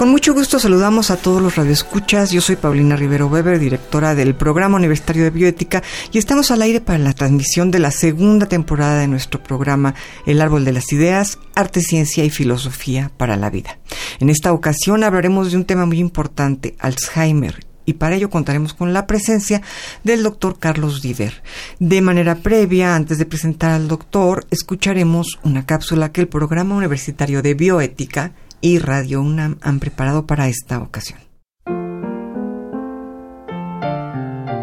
Con 0.00 0.08
mucho 0.08 0.32
gusto 0.32 0.58
saludamos 0.58 1.10
a 1.10 1.18
todos 1.18 1.42
los 1.42 1.56
radioescuchas. 1.56 2.30
Yo 2.30 2.40
soy 2.40 2.56
Paulina 2.56 2.96
Rivero 2.96 3.26
Weber, 3.26 3.58
directora 3.58 4.14
del 4.14 4.34
Programa 4.34 4.78
Universitario 4.78 5.24
de 5.24 5.30
Bioética, 5.30 5.82
y 6.10 6.16
estamos 6.16 6.50
al 6.50 6.62
aire 6.62 6.80
para 6.80 6.96
la 6.96 7.12
transmisión 7.12 7.70
de 7.70 7.80
la 7.80 7.90
segunda 7.90 8.46
temporada 8.46 8.98
de 8.98 9.08
nuestro 9.08 9.42
programa 9.42 9.94
El 10.24 10.40
Árbol 10.40 10.64
de 10.64 10.72
las 10.72 10.90
Ideas, 10.94 11.38
Arte, 11.54 11.82
Ciencia 11.82 12.24
y 12.24 12.30
Filosofía 12.30 13.10
para 13.18 13.36
la 13.36 13.50
Vida. 13.50 13.78
En 14.20 14.30
esta 14.30 14.54
ocasión 14.54 15.04
hablaremos 15.04 15.50
de 15.50 15.58
un 15.58 15.66
tema 15.66 15.84
muy 15.84 15.98
importante, 15.98 16.76
Alzheimer, 16.78 17.66
y 17.84 17.92
para 17.92 18.16
ello 18.16 18.30
contaremos 18.30 18.72
con 18.72 18.94
la 18.94 19.06
presencia 19.06 19.60
del 20.02 20.22
doctor 20.22 20.58
Carlos 20.58 21.02
Diver. 21.02 21.42
De 21.78 22.00
manera 22.00 22.36
previa, 22.36 22.94
antes 22.94 23.18
de 23.18 23.26
presentar 23.26 23.72
al 23.72 23.86
doctor, 23.86 24.46
escucharemos 24.50 25.38
una 25.42 25.66
cápsula 25.66 26.10
que 26.10 26.22
el 26.22 26.28
Programa 26.28 26.74
Universitario 26.74 27.42
de 27.42 27.52
Bioética 27.52 28.32
y 28.60 28.78
Radio 28.78 29.22
UNAM 29.22 29.58
han 29.62 29.80
preparado 29.80 30.26
para 30.26 30.48
esta 30.48 30.78
ocasión. 30.80 31.20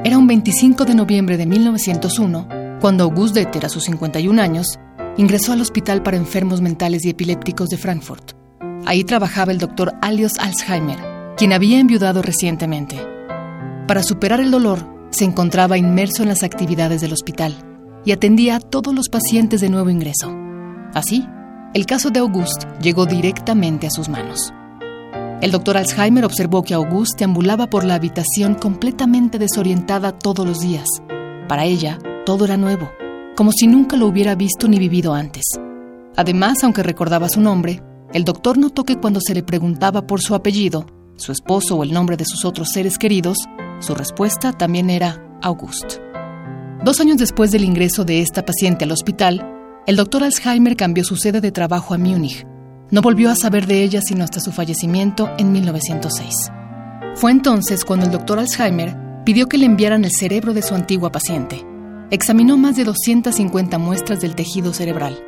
Era 0.03 0.17
un 0.17 0.27
25 0.27 0.85
de 0.85 0.95
noviembre 0.95 1.37
de 1.37 1.45
1901 1.45 2.47
cuando 2.79 3.03
Auguste 3.05 3.39
Deter, 3.39 3.65
a 3.65 3.69
sus 3.69 3.83
51 3.85 4.41
años, 4.41 4.79
ingresó 5.17 5.53
al 5.53 5.61
Hospital 5.61 6.03
para 6.03 6.17
Enfermos 6.17 6.61
Mentales 6.61 7.03
y 7.05 7.09
Epilépticos 7.09 7.69
de 7.69 7.77
Frankfurt. 7.77 8.33
Ahí 8.85 9.03
trabajaba 9.03 9.51
el 9.51 9.57
doctor 9.57 9.93
Alios 10.01 10.33
Alzheimer, 10.39 10.99
quien 11.35 11.53
había 11.53 11.79
enviudado 11.79 12.21
recientemente. 12.21 12.97
Para 13.87 14.03
superar 14.03 14.39
el 14.39 14.51
dolor, 14.51 14.79
se 15.09 15.25
encontraba 15.25 15.77
inmerso 15.77 16.23
en 16.23 16.29
las 16.29 16.43
actividades 16.43 17.01
del 17.01 17.13
hospital 17.13 17.55
y 18.05 18.11
atendía 18.11 18.57
a 18.57 18.59
todos 18.59 18.93
los 18.93 19.09
pacientes 19.09 19.59
de 19.59 19.69
nuevo 19.69 19.89
ingreso. 19.89 20.33
Así, 20.93 21.27
el 21.73 21.85
caso 21.85 22.09
de 22.09 22.19
Auguste 22.19 22.67
llegó 22.81 23.05
directamente 23.05 23.87
a 23.87 23.91
sus 23.91 24.09
manos. 24.09 24.53
El 25.41 25.51
doctor 25.51 25.77
Alzheimer 25.77 26.25
observó 26.25 26.63
que 26.63 26.73
Auguste 26.73 27.23
ambulaba 27.23 27.69
por 27.69 27.83
la 27.83 27.95
habitación 27.95 28.55
completamente 28.55 29.37
desorientada 29.37 30.11
todos 30.11 30.45
los 30.47 30.61
días. 30.61 30.87
Para 31.47 31.65
ella, 31.65 31.99
todo 32.25 32.45
era 32.45 32.57
nuevo, 32.57 32.89
como 33.35 33.51
si 33.51 33.67
nunca 33.67 33.97
lo 33.97 34.07
hubiera 34.07 34.33
visto 34.33 34.67
ni 34.67 34.79
vivido 34.79 35.13
antes. 35.13 35.45
Además, 36.15 36.63
aunque 36.63 36.81
recordaba 36.81 37.29
su 37.29 37.39
nombre, 37.39 37.83
el 38.13 38.23
doctor 38.23 38.57
notó 38.57 38.83
que 38.83 38.95
cuando 38.95 39.19
se 39.21 39.35
le 39.35 39.43
preguntaba 39.43 40.07
por 40.07 40.21
su 40.21 40.33
apellido, 40.33 40.87
su 41.17 41.31
esposo 41.31 41.75
o 41.75 41.83
el 41.83 41.93
nombre 41.93 42.17
de 42.17 42.25
sus 42.25 42.45
otros 42.45 42.69
seres 42.71 42.97
queridos, 42.97 43.37
su 43.79 43.93
respuesta 43.93 44.53
también 44.53 44.89
era 44.89 45.23
Auguste. 45.43 46.01
Dos 46.83 46.99
años 46.99 47.17
después 47.17 47.51
del 47.51 47.63
ingreso 47.63 48.05
de 48.05 48.21
esta 48.21 48.43
paciente 48.43 48.85
al 48.85 48.91
hospital, 48.91 49.56
el 49.87 49.95
doctor 49.95 50.21
Alzheimer 50.25 50.75
cambió 50.75 51.05
su 51.05 51.15
sede 51.15 51.39
de 51.39 51.53
trabajo 51.53 51.93
a 51.93 51.97
Múnich. 51.97 52.45
No 52.91 53.01
volvió 53.01 53.31
a 53.31 53.35
saber 53.35 53.67
de 53.67 53.83
ella 53.83 54.01
sino 54.01 54.25
hasta 54.25 54.41
su 54.41 54.51
fallecimiento 54.51 55.31
en 55.37 55.53
1906. 55.53 56.51
Fue 57.15 57.31
entonces 57.31 57.85
cuando 57.85 58.05
el 58.05 58.11
doctor 58.11 58.37
Alzheimer 58.37 58.97
pidió 59.23 59.47
que 59.47 59.57
le 59.57 59.65
enviaran 59.65 60.03
el 60.03 60.11
cerebro 60.11 60.53
de 60.53 60.61
su 60.61 60.75
antigua 60.75 61.09
paciente. 61.09 61.65
Examinó 62.11 62.57
más 62.57 62.75
de 62.75 62.83
250 62.83 63.77
muestras 63.77 64.19
del 64.19 64.35
tejido 64.35 64.73
cerebral. 64.73 65.23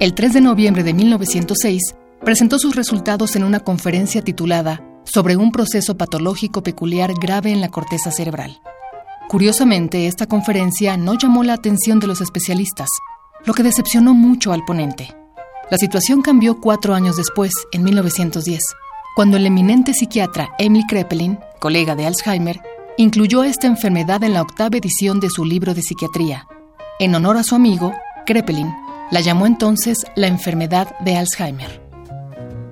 El 0.00 0.14
3 0.14 0.32
de 0.32 0.40
noviembre 0.40 0.82
de 0.82 0.92
1906 0.92 1.94
presentó 2.24 2.58
sus 2.58 2.74
resultados 2.74 3.36
en 3.36 3.44
una 3.44 3.60
conferencia 3.60 4.20
titulada 4.20 4.84
Sobre 5.04 5.36
un 5.36 5.52
proceso 5.52 5.96
patológico 5.96 6.64
peculiar 6.64 7.12
grave 7.20 7.52
en 7.52 7.60
la 7.60 7.68
corteza 7.68 8.10
cerebral. 8.10 8.60
Curiosamente, 9.28 10.08
esta 10.08 10.26
conferencia 10.26 10.96
no 10.96 11.14
llamó 11.14 11.44
la 11.44 11.54
atención 11.54 12.00
de 12.00 12.08
los 12.08 12.20
especialistas, 12.20 12.88
lo 13.44 13.54
que 13.54 13.62
decepcionó 13.62 14.14
mucho 14.14 14.52
al 14.52 14.64
ponente. 14.64 15.14
La 15.70 15.78
situación 15.78 16.22
cambió 16.22 16.60
cuatro 16.60 16.94
años 16.94 17.16
después, 17.16 17.52
en 17.72 17.84
1910, 17.84 18.60
cuando 19.14 19.36
el 19.36 19.46
eminente 19.46 19.94
psiquiatra 19.94 20.50
Emil 20.58 20.84
Kreppelin, 20.88 21.38
colega 21.60 21.94
de 21.94 22.06
Alzheimer, 22.06 22.60
incluyó 22.96 23.44
esta 23.44 23.66
enfermedad 23.66 24.22
en 24.24 24.34
la 24.34 24.42
octava 24.42 24.76
edición 24.76 25.20
de 25.20 25.30
su 25.30 25.44
libro 25.44 25.74
de 25.74 25.82
psiquiatría. 25.82 26.46
En 26.98 27.14
honor 27.14 27.36
a 27.36 27.42
su 27.42 27.54
amigo, 27.54 27.94
Kreppelin 28.26 28.72
la 29.10 29.20
llamó 29.20 29.46
entonces 29.46 29.98
la 30.16 30.26
enfermedad 30.26 30.98
de 31.00 31.16
Alzheimer. 31.16 31.82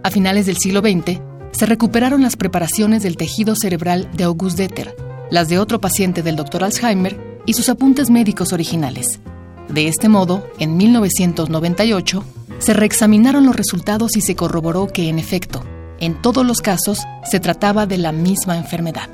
A 0.03 0.11
finales 0.11 0.47
del 0.47 0.57
siglo 0.57 0.81
XX, 0.81 1.21
se 1.53 1.67
recuperaron 1.67 2.23
las 2.23 2.37
preparaciones 2.37 3.03
del 3.03 3.17
tejido 3.17 3.57
cerebral 3.57 4.09
de 4.15 4.25
August 4.25 4.57
Deter, 4.57 4.95
las 5.31 5.49
de 5.49 5.59
otro 5.59 5.81
paciente 5.81 6.23
del 6.23 6.37
Dr. 6.37 6.65
Alzheimer 6.65 7.43
y 7.47 7.55
sus 7.55 7.69
apuntes 7.69 8.11
médicos 8.11 8.53
originales. 8.53 9.21
De 9.69 9.87
este 9.87 10.09
modo, 10.09 10.47
en 10.59 10.77
1998, 10.77 12.25
se 12.59 12.73
reexaminaron 12.73 13.45
los 13.45 13.55
resultados 13.55 14.17
y 14.17 14.21
se 14.21 14.35
corroboró 14.35 14.87
que, 14.87 15.09
en 15.09 15.19
efecto, 15.19 15.63
en 16.01 16.21
todos 16.21 16.47
los 16.47 16.61
casos 16.61 17.01
se 17.25 17.41
trataba 17.41 17.87
de 17.87 17.99
la 17.99 18.13
misma 18.13 18.57
enfermedad. 18.57 19.11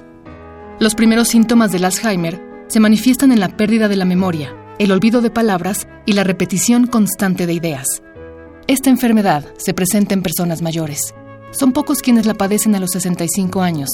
Los 0.79 0.95
primeros 0.95 1.29
síntomas 1.29 1.73
del 1.73 1.85
Alzheimer 1.85 2.41
se 2.69 2.81
manifiestan 2.81 3.33
en 3.33 3.41
la 3.41 3.57
pérdida 3.57 3.89
de 3.89 3.97
la 3.97 4.05
memoria, 4.05 4.55
el 4.79 4.93
olvido 4.93 5.21
de 5.21 5.31
palabras 5.31 5.87
y 6.07 6.13
la 6.13 6.25
repetición 6.25 6.87
constante 6.87 7.47
de 7.47 7.53
ideas. 7.55 7.87
Esta 8.67 8.91
enfermedad 8.91 9.45
se 9.57 9.75
presenta 9.75 10.15
en 10.15 10.23
personas 10.23 10.63
mayores. 10.63 11.15
Son 11.51 11.73
pocos 11.73 12.01
quienes 12.01 12.27
la 12.27 12.35
padecen 12.35 12.75
a 12.75 12.81
los 12.81 12.91
65 12.93 13.61
años, 13.61 13.91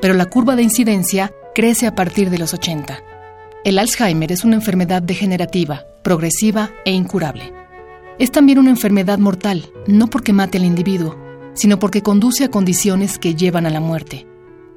pero 0.00 0.14
la 0.14 0.26
curva 0.26 0.56
de 0.56 0.62
incidencia 0.62 1.32
crece 1.54 1.86
a 1.86 1.94
partir 1.94 2.30
de 2.30 2.38
los 2.38 2.54
80. 2.54 3.11
El 3.64 3.78
Alzheimer 3.78 4.32
es 4.32 4.42
una 4.42 4.56
enfermedad 4.56 5.02
degenerativa, 5.02 5.86
progresiva 6.02 6.72
e 6.84 6.90
incurable. 6.90 7.54
Es 8.18 8.32
también 8.32 8.58
una 8.58 8.70
enfermedad 8.70 9.20
mortal, 9.20 9.70
no 9.86 10.08
porque 10.08 10.32
mate 10.32 10.58
al 10.58 10.64
individuo, 10.64 11.16
sino 11.54 11.78
porque 11.78 12.02
conduce 12.02 12.42
a 12.42 12.50
condiciones 12.50 13.18
que 13.18 13.36
llevan 13.36 13.64
a 13.66 13.70
la 13.70 13.78
muerte. 13.78 14.26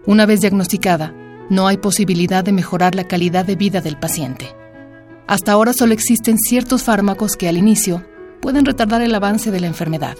Una 0.05 0.27
vez 0.27 0.41
diagnosticada, 0.41 1.15
no 1.49 1.65
hay 1.65 1.77
posibilidad 1.77 2.43
de 2.43 2.51
mejorar 2.51 2.93
la 2.93 3.07
calidad 3.07 3.43
de 3.43 3.55
vida 3.55 3.81
del 3.81 3.97
paciente. 3.97 4.55
Hasta 5.25 5.53
ahora 5.53 5.73
solo 5.73 5.93
existen 5.93 6.37
ciertos 6.37 6.83
fármacos 6.83 7.35
que 7.35 7.49
al 7.49 7.57
inicio 7.57 8.05
pueden 8.39 8.65
retardar 8.65 9.01
el 9.01 9.15
avance 9.15 9.49
de 9.49 9.61
la 9.61 9.67
enfermedad. 9.67 10.15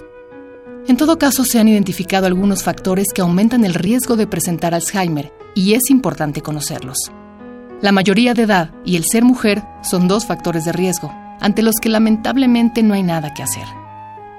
En 0.88 0.98
todo 0.98 1.20
caso, 1.20 1.46
se 1.46 1.60
han 1.60 1.68
identificado 1.68 2.26
algunos 2.26 2.64
factores 2.64 3.10
que 3.14 3.22
aumentan 3.22 3.64
el 3.64 3.76
riesgo 3.76 4.16
de 4.16 4.26
presentar 4.26 4.74
Alzheimer 4.74 5.32
y 5.54 5.74
es 5.74 5.92
importante 5.92 6.42
conocerlos. 6.42 7.12
La 7.86 7.92
mayoría 7.92 8.34
de 8.34 8.42
edad 8.42 8.72
y 8.84 8.96
el 8.96 9.04
ser 9.06 9.24
mujer 9.24 9.62
son 9.84 10.08
dos 10.08 10.26
factores 10.26 10.66
de 10.66 10.72
riesgo, 10.72 11.14
ante 11.40 11.62
los 11.62 11.76
que 11.80 11.88
lamentablemente 11.88 12.82
no 12.82 12.96
hay 12.96 13.04
nada 13.04 13.32
que 13.36 13.44
hacer. 13.44 13.68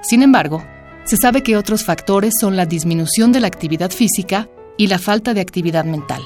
Sin 0.01 0.21
embargo, 0.21 0.65
se 1.05 1.15
sabe 1.15 1.43
que 1.43 1.55
otros 1.55 1.85
factores 1.85 2.33
son 2.41 2.57
la 2.57 2.65
disminución 2.65 3.31
de 3.31 3.39
la 3.39 3.47
actividad 3.47 3.89
física 3.89 4.49
y 4.75 4.87
la 4.87 4.99
falta 4.99 5.33
de 5.33 5.39
actividad 5.39 5.85
mental. 5.85 6.23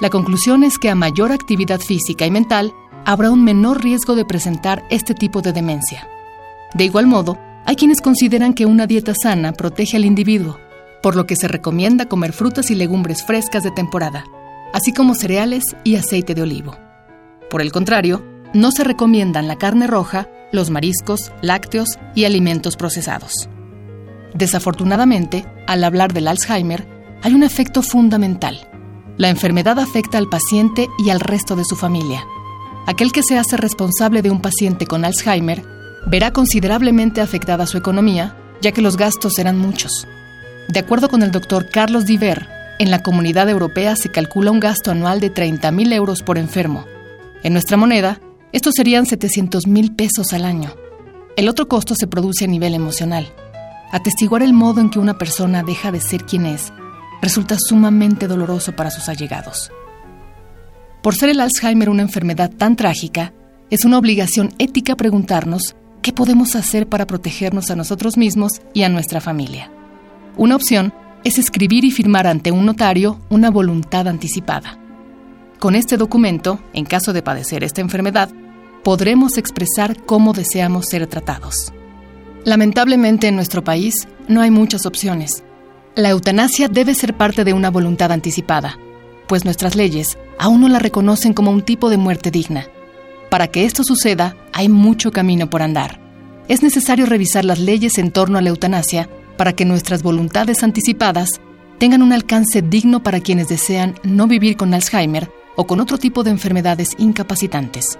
La 0.00 0.10
conclusión 0.10 0.62
es 0.62 0.78
que 0.78 0.90
a 0.90 0.94
mayor 0.94 1.32
actividad 1.32 1.80
física 1.80 2.24
y 2.24 2.30
mental, 2.30 2.72
habrá 3.04 3.32
un 3.32 3.42
menor 3.42 3.82
riesgo 3.82 4.14
de 4.14 4.24
presentar 4.24 4.84
este 4.90 5.14
tipo 5.14 5.42
de 5.42 5.52
demencia. 5.52 6.06
De 6.72 6.84
igual 6.84 7.08
modo, 7.08 7.36
hay 7.66 7.74
quienes 7.74 8.00
consideran 8.00 8.54
que 8.54 8.64
una 8.64 8.86
dieta 8.86 9.12
sana 9.20 9.54
protege 9.54 9.96
al 9.96 10.04
individuo, 10.04 10.56
por 11.02 11.16
lo 11.16 11.26
que 11.26 11.34
se 11.34 11.48
recomienda 11.48 12.06
comer 12.06 12.32
frutas 12.32 12.70
y 12.70 12.76
legumbres 12.76 13.24
frescas 13.24 13.64
de 13.64 13.72
temporada, 13.72 14.24
así 14.72 14.92
como 14.92 15.14
cereales 15.14 15.64
y 15.84 15.96
aceite 15.96 16.34
de 16.34 16.42
olivo. 16.42 16.76
Por 17.50 17.62
el 17.62 17.72
contrario, 17.72 18.24
no 18.54 18.70
se 18.70 18.84
recomiendan 18.84 19.48
la 19.48 19.56
carne 19.56 19.86
roja, 19.86 20.28
los 20.52 20.70
mariscos, 20.70 21.32
lácteos 21.42 21.98
y 22.14 22.24
alimentos 22.24 22.76
procesados. 22.76 23.48
Desafortunadamente, 24.34 25.46
al 25.66 25.84
hablar 25.84 26.12
del 26.12 26.28
Alzheimer, 26.28 26.86
hay 27.22 27.34
un 27.34 27.42
efecto 27.42 27.82
fundamental. 27.82 28.68
La 29.16 29.28
enfermedad 29.28 29.78
afecta 29.78 30.18
al 30.18 30.28
paciente 30.28 30.88
y 31.04 31.10
al 31.10 31.20
resto 31.20 31.56
de 31.56 31.64
su 31.64 31.76
familia. 31.76 32.24
Aquel 32.86 33.12
que 33.12 33.22
se 33.22 33.36
hace 33.36 33.56
responsable 33.56 34.22
de 34.22 34.30
un 34.30 34.40
paciente 34.40 34.86
con 34.86 35.04
Alzheimer 35.04 35.62
verá 36.06 36.32
considerablemente 36.32 37.20
afectada 37.20 37.66
su 37.66 37.76
economía, 37.76 38.36
ya 38.62 38.72
que 38.72 38.80
los 38.80 38.96
gastos 38.96 39.34
serán 39.34 39.58
muchos. 39.58 40.06
De 40.68 40.80
acuerdo 40.80 41.08
con 41.08 41.22
el 41.22 41.32
doctor 41.32 41.68
Carlos 41.70 42.06
Diver, 42.06 42.48
en 42.78 42.90
la 42.90 43.02
comunidad 43.02 43.48
europea 43.48 43.96
se 43.96 44.10
calcula 44.10 44.50
un 44.50 44.60
gasto 44.60 44.90
anual 44.90 45.20
de 45.20 45.32
30.000 45.32 45.92
euros 45.92 46.22
por 46.22 46.38
enfermo. 46.38 46.84
En 47.42 47.52
nuestra 47.52 47.76
moneda, 47.76 48.20
estos 48.52 48.74
serían 48.76 49.04
700.000 49.04 49.96
pesos 49.96 50.32
al 50.32 50.44
año. 50.44 50.74
El 51.36 51.48
otro 51.48 51.68
costo 51.68 51.94
se 51.94 52.06
produce 52.06 52.44
a 52.44 52.48
nivel 52.48 52.74
emocional. 52.74 53.32
Atestiguar 53.90 54.42
el 54.42 54.52
modo 54.52 54.80
en 54.80 54.90
que 54.90 54.98
una 54.98 55.18
persona 55.18 55.62
deja 55.62 55.92
de 55.92 56.00
ser 56.00 56.24
quien 56.24 56.46
es 56.46 56.72
resulta 57.20 57.56
sumamente 57.58 58.28
doloroso 58.28 58.76
para 58.76 58.90
sus 58.90 59.08
allegados. 59.08 59.72
Por 61.02 61.14
ser 61.14 61.30
el 61.30 61.40
Alzheimer 61.40 61.90
una 61.90 62.02
enfermedad 62.02 62.50
tan 62.50 62.76
trágica, 62.76 63.32
es 63.70 63.84
una 63.84 63.98
obligación 63.98 64.54
ética 64.58 64.96
preguntarnos 64.96 65.76
qué 66.02 66.12
podemos 66.12 66.54
hacer 66.54 66.88
para 66.88 67.06
protegernos 67.06 67.70
a 67.70 67.76
nosotros 67.76 68.16
mismos 68.16 68.62
y 68.72 68.82
a 68.84 68.88
nuestra 68.88 69.20
familia. 69.20 69.70
Una 70.36 70.56
opción 70.56 70.92
es 71.24 71.38
escribir 71.38 71.84
y 71.84 71.90
firmar 71.90 72.26
ante 72.26 72.50
un 72.50 72.66
notario 72.66 73.18
una 73.28 73.50
voluntad 73.50 74.08
anticipada. 74.08 74.78
Con 75.58 75.74
este 75.74 75.96
documento, 75.96 76.60
en 76.72 76.84
caso 76.84 77.12
de 77.12 77.22
padecer 77.22 77.64
esta 77.64 77.80
enfermedad, 77.80 78.30
podremos 78.84 79.36
expresar 79.38 80.04
cómo 80.04 80.32
deseamos 80.32 80.86
ser 80.86 81.06
tratados. 81.06 81.72
Lamentablemente 82.44 83.26
en 83.28 83.34
nuestro 83.34 83.64
país 83.64 84.06
no 84.28 84.40
hay 84.40 84.50
muchas 84.50 84.86
opciones. 84.86 85.42
La 85.94 86.10
eutanasia 86.10 86.68
debe 86.68 86.94
ser 86.94 87.14
parte 87.14 87.44
de 87.44 87.52
una 87.52 87.70
voluntad 87.70 88.12
anticipada, 88.12 88.78
pues 89.26 89.44
nuestras 89.44 89.74
leyes 89.74 90.16
aún 90.38 90.60
no 90.60 90.68
la 90.68 90.78
reconocen 90.78 91.34
como 91.34 91.50
un 91.50 91.62
tipo 91.62 91.90
de 91.90 91.98
muerte 91.98 92.30
digna. 92.30 92.66
Para 93.28 93.48
que 93.48 93.64
esto 93.64 93.82
suceda, 93.82 94.36
hay 94.52 94.68
mucho 94.68 95.10
camino 95.10 95.50
por 95.50 95.62
andar. 95.62 96.00
Es 96.46 96.62
necesario 96.62 97.04
revisar 97.04 97.44
las 97.44 97.58
leyes 97.58 97.98
en 97.98 98.10
torno 98.12 98.38
a 98.38 98.42
la 98.42 98.48
eutanasia 98.48 99.10
para 99.38 99.54
que 99.54 99.64
nuestras 99.64 100.02
voluntades 100.02 100.62
anticipadas 100.62 101.40
tengan 101.78 102.02
un 102.02 102.12
alcance 102.12 102.60
digno 102.60 103.02
para 103.02 103.20
quienes 103.20 103.48
desean 103.48 103.94
no 104.02 104.26
vivir 104.26 104.56
con 104.58 104.74
Alzheimer 104.74 105.30
o 105.56 105.66
con 105.66 105.80
otro 105.80 105.96
tipo 105.96 106.24
de 106.24 106.30
enfermedades 106.30 106.90
incapacitantes. 106.98 107.98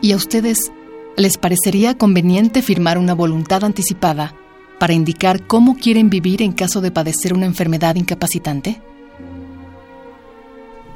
¿Y 0.00 0.12
a 0.12 0.16
ustedes 0.16 0.72
les 1.16 1.36
parecería 1.36 1.96
conveniente 1.96 2.62
firmar 2.62 2.98
una 2.98 3.14
voluntad 3.14 3.62
anticipada 3.62 4.34
para 4.80 4.94
indicar 4.94 5.46
cómo 5.46 5.76
quieren 5.76 6.08
vivir 6.08 6.42
en 6.42 6.52
caso 6.52 6.80
de 6.80 6.90
padecer 6.90 7.34
una 7.34 7.46
enfermedad 7.46 7.96
incapacitante? 7.96 8.80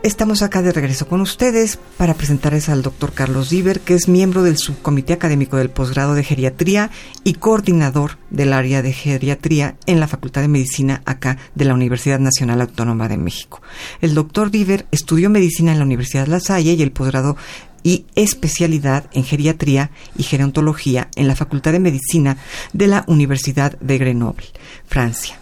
Estamos 0.03 0.43
acá 0.43 0.63
de 0.63 0.73
regreso 0.73 1.07
con 1.07 1.21
ustedes 1.21 1.79
para 1.97 2.15
presentarles 2.15 2.69
al 2.69 2.83
doctor 2.83 3.13
Carlos 3.13 3.51
Diver, 3.51 3.79
que 3.79 3.95
es 3.95 4.09
miembro 4.09 4.43
del 4.43 4.57
subcomité 4.57 5.13
académico 5.13 5.59
del 5.59 5.71
posgrado 5.71 6.15
de 6.15 6.25
geriatría 6.25 6.91
y 7.23 7.35
coordinador 7.35 8.19
del 8.29 8.53
área 8.53 8.83
de 8.83 8.93
geriatría 8.93 9.77
en 9.87 10.01
la 10.01 10.09
Facultad 10.09 10.41
de 10.41 10.49
Medicina 10.49 11.03
acá 11.05 11.39
de 11.55 11.67
la 11.67 11.75
Universidad 11.75 12.19
Nacional 12.19 12.61
Autónoma 12.63 13.07
de 13.07 13.17
México. 13.17 13.63
El 14.01 14.15
doctor 14.15 14.51
Diver 14.51 14.87
estudió 14.91 15.31
medicina 15.31 15.71
en 15.71 15.79
la 15.79 15.85
Universidad 15.85 16.27
La 16.27 16.41
Salle 16.41 16.73
y 16.73 16.83
el 16.83 16.91
posgrado 16.91 17.37
y 17.85 18.07
especialidad 18.17 19.09
en 19.13 19.23
geriatría 19.23 19.93
y 20.17 20.25
gerontología 20.25 21.11
en 21.15 21.29
la 21.29 21.37
Facultad 21.37 21.71
de 21.71 21.79
Medicina 21.79 22.39
de 22.73 22.89
la 22.89 23.05
Universidad 23.07 23.79
de 23.79 23.99
Grenoble, 23.99 24.47
Francia. 24.85 25.42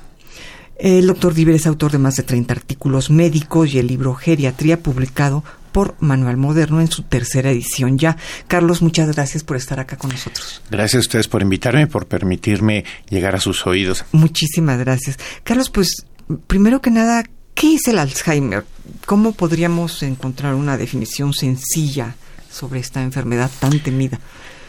El 0.83 1.09
doctor 1.09 1.35
Diver 1.35 1.55
es 1.55 1.67
autor 1.67 1.93
de 1.93 1.99
más 1.99 2.17
de 2.17 2.23
30 2.23 2.55
artículos 2.55 3.11
médicos 3.11 3.75
y 3.75 3.79
el 3.79 3.87
libro 3.87 4.15
Geriatría 4.15 4.83
publicado 4.83 5.45
por 5.73 5.95
Manual 6.01 6.39
Moderno 6.39 6.81
en 6.81 6.91
su 6.91 7.03
tercera 7.03 7.51
edición 7.51 7.99
ya. 7.99 8.17
Carlos, 8.49 8.81
muchas 8.81 9.15
gracias 9.15 9.45
por 9.45 9.59
estar 9.59 9.79
acá 9.79 9.99
con 9.99 10.09
nosotros. 10.09 10.63
Gracias 10.71 11.01
a 11.01 11.01
ustedes 11.01 11.29
por 11.29 11.43
invitarme 11.43 11.83
y 11.83 11.87
por 11.87 12.07
permitirme 12.07 12.87
llegar 13.11 13.35
a 13.35 13.41
sus 13.41 13.67
oídos. 13.67 14.07
Muchísimas 14.13 14.79
gracias. 14.79 15.19
Carlos, 15.45 15.69
pues 15.69 16.07
primero 16.47 16.81
que 16.81 16.91
nada, 16.91 17.25
¿qué 17.53 17.75
es 17.75 17.87
el 17.87 17.99
Alzheimer? 17.99 18.65
¿Cómo 19.05 19.33
podríamos 19.33 20.03
encontrar 20.03 20.55
una 20.55 20.79
definición 20.79 21.35
sencilla 21.35 22.15
sobre 22.51 22.81
esta 22.81 23.03
enfermedad 23.03 23.51
tan 23.61 23.81
temida? 23.81 24.19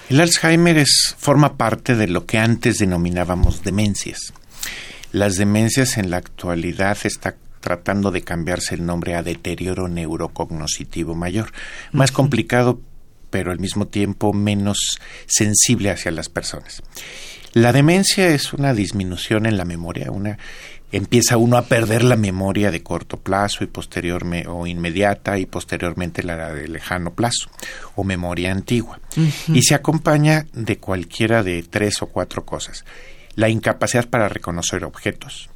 El 0.10 0.20
Alzheimer 0.20 0.78
es, 0.78 1.16
forma 1.18 1.56
parte 1.56 1.96
de 1.96 2.10
lo 2.10 2.26
que 2.26 2.38
antes 2.38 2.80
denominábamos 2.80 3.64
demencias. 3.64 4.34
Las 5.12 5.36
demencias 5.36 5.98
en 5.98 6.10
la 6.10 6.18
actualidad 6.18 6.98
está 7.04 7.36
tratando 7.60 8.12
de 8.12 8.24
cambiarse 8.24 8.76
el 8.76 8.86
nombre 8.86 9.16
a 9.16 9.24
deterioro 9.24 9.88
neurocognoscitivo 9.88 11.16
mayor. 11.16 11.52
Más 11.92 12.12
complicado, 12.12 12.82
pero 13.30 13.52
al 13.52 13.60
mismo 13.60 13.88
tiempo 13.88 14.34
menos 14.34 15.00
sensible 15.28 15.92
hacia 15.92 16.12
las 16.12 16.30
personas. 16.30 16.82
La 17.54 17.74
demencia 17.74 18.30
es 18.30 18.54
una 18.54 18.74
disminución 18.74 19.46
en 19.46 19.58
la 19.58 19.66
memoria, 19.66 20.12
una 20.12 20.38
empieza 20.92 21.38
uno 21.38 21.58
a 21.58 21.64
perder 21.64 22.04
la 22.04 22.18
memoria 22.18 22.72
de 22.72 22.84
corto 22.84 23.18
plazo 23.18 23.64
y 23.64 23.68
posteriormente 23.68 24.50
o 24.50 24.68
inmediata 24.68 25.38
y 25.38 25.46
posteriormente 25.46 26.24
la 26.24 26.54
de 26.54 26.68
lejano 26.68 27.14
plazo 27.14 27.50
o 27.96 28.04
memoria 28.04 28.52
antigua 28.52 29.00
y 29.48 29.62
se 29.62 29.74
acompaña 29.74 30.48
de 30.52 30.80
cualquiera 30.80 31.44
de 31.44 31.64
tres 31.64 32.02
o 32.02 32.08
cuatro 32.08 32.46
cosas 32.46 32.84
la 33.36 33.50
incapacidad 33.50 34.08
para 34.08 34.30
reconocer 34.30 34.84
objetos, 34.84 35.50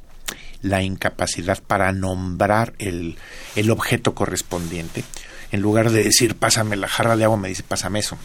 la 0.62 0.82
incapacidad 0.82 1.62
para 1.62 1.92
nombrar 1.92 2.74
el, 2.78 3.16
objeto 3.70 4.14
correspondiente. 4.14 5.04
En 5.52 5.60
lugar 5.60 5.90
de 5.90 6.04
decir, 6.04 6.36
pásame 6.36 6.76
la 6.76 6.88
jarra 6.88 7.16
de 7.16 7.24
agua, 7.24 7.36
me 7.36 7.48
dice, 7.48 7.62
pásame 7.62 8.00
eso. 8.00 8.18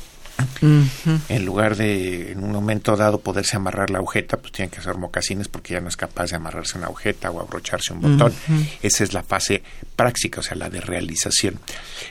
En 0.61 1.45
lugar 1.45 1.75
de 1.75 2.31
en 2.31 2.43
un 2.43 2.51
momento 2.51 2.95
dado 2.95 3.19
poderse 3.19 3.57
amarrar 3.57 3.89
la 3.89 3.99
agujeta, 3.99 4.38
pues 4.38 4.51
tienen 4.53 4.69
que 4.69 4.79
hacer 4.79 4.97
mocasines 4.97 5.47
porque 5.47 5.73
ya 5.73 5.81
no 5.81 5.89
es 5.89 5.97
capaz 5.97 6.31
de 6.31 6.38
amarrarse 6.38 6.77
una 6.77 6.88
agujeta 6.88 7.31
o 7.31 7.39
abrocharse 7.39 7.93
un 7.93 8.01
botón. 8.01 8.33
Esa 8.81 9.03
es 9.03 9.13
la 9.13 9.23
fase 9.23 9.63
práctica, 9.95 10.39
o 10.39 10.43
sea, 10.43 10.55
la 10.55 10.69
de 10.69 10.81
realización. 10.81 11.59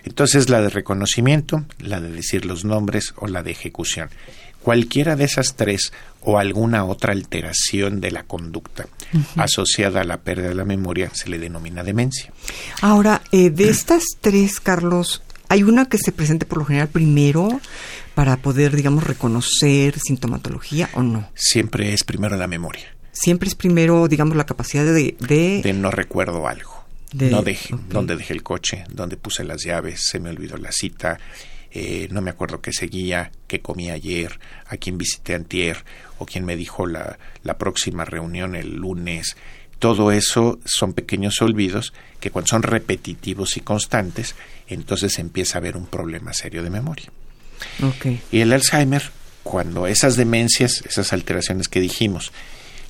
Entonces, 0.05 0.49
la 0.49 0.61
de 0.61 0.71
reconocimiento, 0.71 1.65
la 1.79 2.01
de 2.01 2.11
decir 2.11 2.45
los 2.45 2.65
nombres 2.65 3.15
o 3.17 3.27
la 3.27 3.43
de 3.43 3.51
ejecución. 3.51 4.11
Cualquiera 4.63 5.17
de 5.17 5.25
esas 5.25 5.55
tres 5.57 5.91
o 6.21 6.39
alguna 6.39 6.85
otra 6.85 7.13
alteración 7.13 8.01
de 8.01 8.11
la 8.11 8.25
conducta 8.25 8.87
asociada 9.37 10.03
a 10.03 10.05
la 10.05 10.19
pérdida 10.19 10.49
de 10.49 10.55
la 10.55 10.67
memoria 10.67 11.11
se 11.15 11.31
le 11.31 11.39
denomina 11.39 11.83
demencia. 11.83 12.31
Ahora, 12.83 13.23
eh, 13.33 13.49
de 13.49 13.71
estas 13.71 14.05
tres, 14.21 14.61
Carlos, 14.61 15.23
¿hay 15.49 15.63
una 15.63 15.87
que 15.87 15.97
se 15.97 16.13
presente 16.13 16.45
por 16.45 16.59
lo 16.59 16.67
general 16.67 16.89
primero 16.89 17.61
para 18.21 18.37
poder, 18.37 18.77
digamos, 18.77 19.05
reconocer 19.05 19.99
sintomatología 19.99 20.91
o 20.93 21.03
no? 21.03 21.31
Siempre 21.35 21.95
es 21.95 22.05
primero 22.05 22.37
la 22.37 22.47
memoria. 22.47 22.95
Siempre 23.13 23.49
es 23.49 23.55
primero, 23.55 24.09
digamos, 24.09 24.37
la 24.37 24.45
capacidad 24.45 24.85
de... 24.85 25.17
De, 25.19 25.73
no 25.73 25.91
recuerdo 25.91 26.47
algo. 26.47 26.85
no 27.15 27.41
dejé, 27.41 27.75
dónde 27.89 28.17
dejé 28.17 28.35
el 28.35 28.43
coche, 28.43 28.85
dónde 28.91 29.17
puse 29.17 29.43
las 29.43 29.65
llaves, 29.65 30.03
se 30.03 30.21
me 30.21 30.29
olvidó 30.29 30.59
la 30.59 30.71
cita, 30.71 31.19
eh, 31.71 32.09
no 32.11 32.21
me 32.21 32.29
acuerdo 32.29 32.61
qué 32.61 32.75
seguía, 32.75 33.33
qué 33.47 33.61
comí 33.61 33.89
ayer, 33.89 34.39
a 34.67 34.77
quién 34.77 34.99
visité 34.99 35.35
antier, 35.35 35.83
o 36.19 36.27
quién 36.27 36.45
me 36.45 36.57
dijo 36.57 36.87
la, 36.87 37.19
la 37.43 37.57
próxima 37.57 38.05
reunión 38.05 38.55
el 38.55 38.77
lunes. 38.77 39.35
Todo 39.79 40.13
eso 40.13 40.59
son 40.67 40.93
pequeños 40.93 41.41
olvidos 41.41 41.95
que 42.21 42.31
cuando 42.31 42.49
son 42.49 42.65
repetitivos 42.65 43.57
y 43.57 43.61
constantes, 43.63 44.35
entonces 44.67 45.19
empieza 45.19 45.57
a 45.57 45.61
haber 45.61 45.79
un 45.79 45.87
problema 45.87 46.35
serio 46.35 46.63
de 46.63 46.69
memoria. 46.69 47.11
Y 48.31 48.41
el 48.41 48.53
Alzheimer, 48.53 49.03
cuando 49.43 49.87
esas 49.87 50.17
demencias, 50.17 50.83
esas 50.87 51.13
alteraciones 51.13 51.69
que 51.69 51.81
dijimos, 51.81 52.33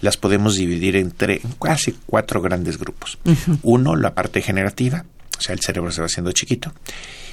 las 0.01 0.17
podemos 0.17 0.57
dividir 0.57 0.97
entre 0.97 1.41
casi 1.63 1.97
cuatro 2.07 2.41
grandes 2.41 2.79
grupos. 2.79 3.19
Uno, 3.63 3.97
la 3.97 4.15
parte 4.15 4.43
generativa, 4.43 5.05
o 5.39 5.41
sea, 5.41 5.55
el 5.55 5.61
cerebro 5.61 5.93
se 5.93 6.01
va 6.01 6.07
haciendo 6.07 6.33
chiquito. 6.33 6.73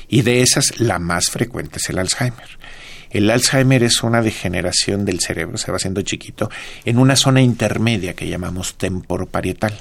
Y 0.10 0.22
de 0.22 0.42
esas, 0.42 0.80
la 0.80 1.00
más 1.00 1.26
frecuente 1.30 1.80
es 1.82 1.90
el 1.90 2.00
Alzheimer. 2.00 2.58
El 3.10 3.30
Alzheimer 3.30 3.84
es 3.84 4.04
una 4.04 4.22
degeneración 4.22 5.06
del 5.06 5.20
cerebro, 5.20 5.58
se 5.58 5.72
va 5.72 5.78
haciendo 5.78 6.02
chiquito, 6.02 6.50
en 6.84 6.98
una 6.98 7.16
zona 7.16 7.42
intermedia 7.42 8.14
que 8.14 8.28
llamamos 8.28 8.76
temporoparietal. 8.76 9.78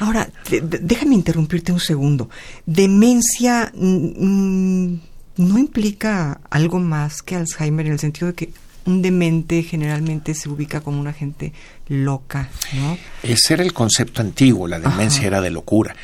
Ahora, 0.00 0.28
déjame 0.50 1.14
interrumpirte 1.14 1.72
un 1.72 1.80
segundo. 1.80 2.30
Demencia 2.66 3.70
mm, 3.74 4.24
mm, 4.26 5.00
no 5.36 5.58
implica 5.58 6.40
algo 6.50 6.78
más 6.78 7.22
que 7.22 7.36
Alzheimer 7.36 7.86
en 7.86 7.92
el 7.92 7.98
sentido 7.98 8.28
de 8.28 8.34
que 8.34 8.52
un 8.86 9.02
demente 9.02 9.62
generalmente 9.62 10.34
se 10.34 10.48
ubica 10.48 10.80
como 10.80 11.00
una 11.00 11.12
gente 11.12 11.52
loca, 11.88 12.48
¿no? 12.74 12.98
Ese 13.22 13.54
era 13.54 13.62
el 13.62 13.72
concepto 13.72 14.20
antiguo, 14.20 14.68
la 14.68 14.78
demencia 14.78 15.26
era 15.26 15.40
de 15.40 15.50
locura. 15.50 15.96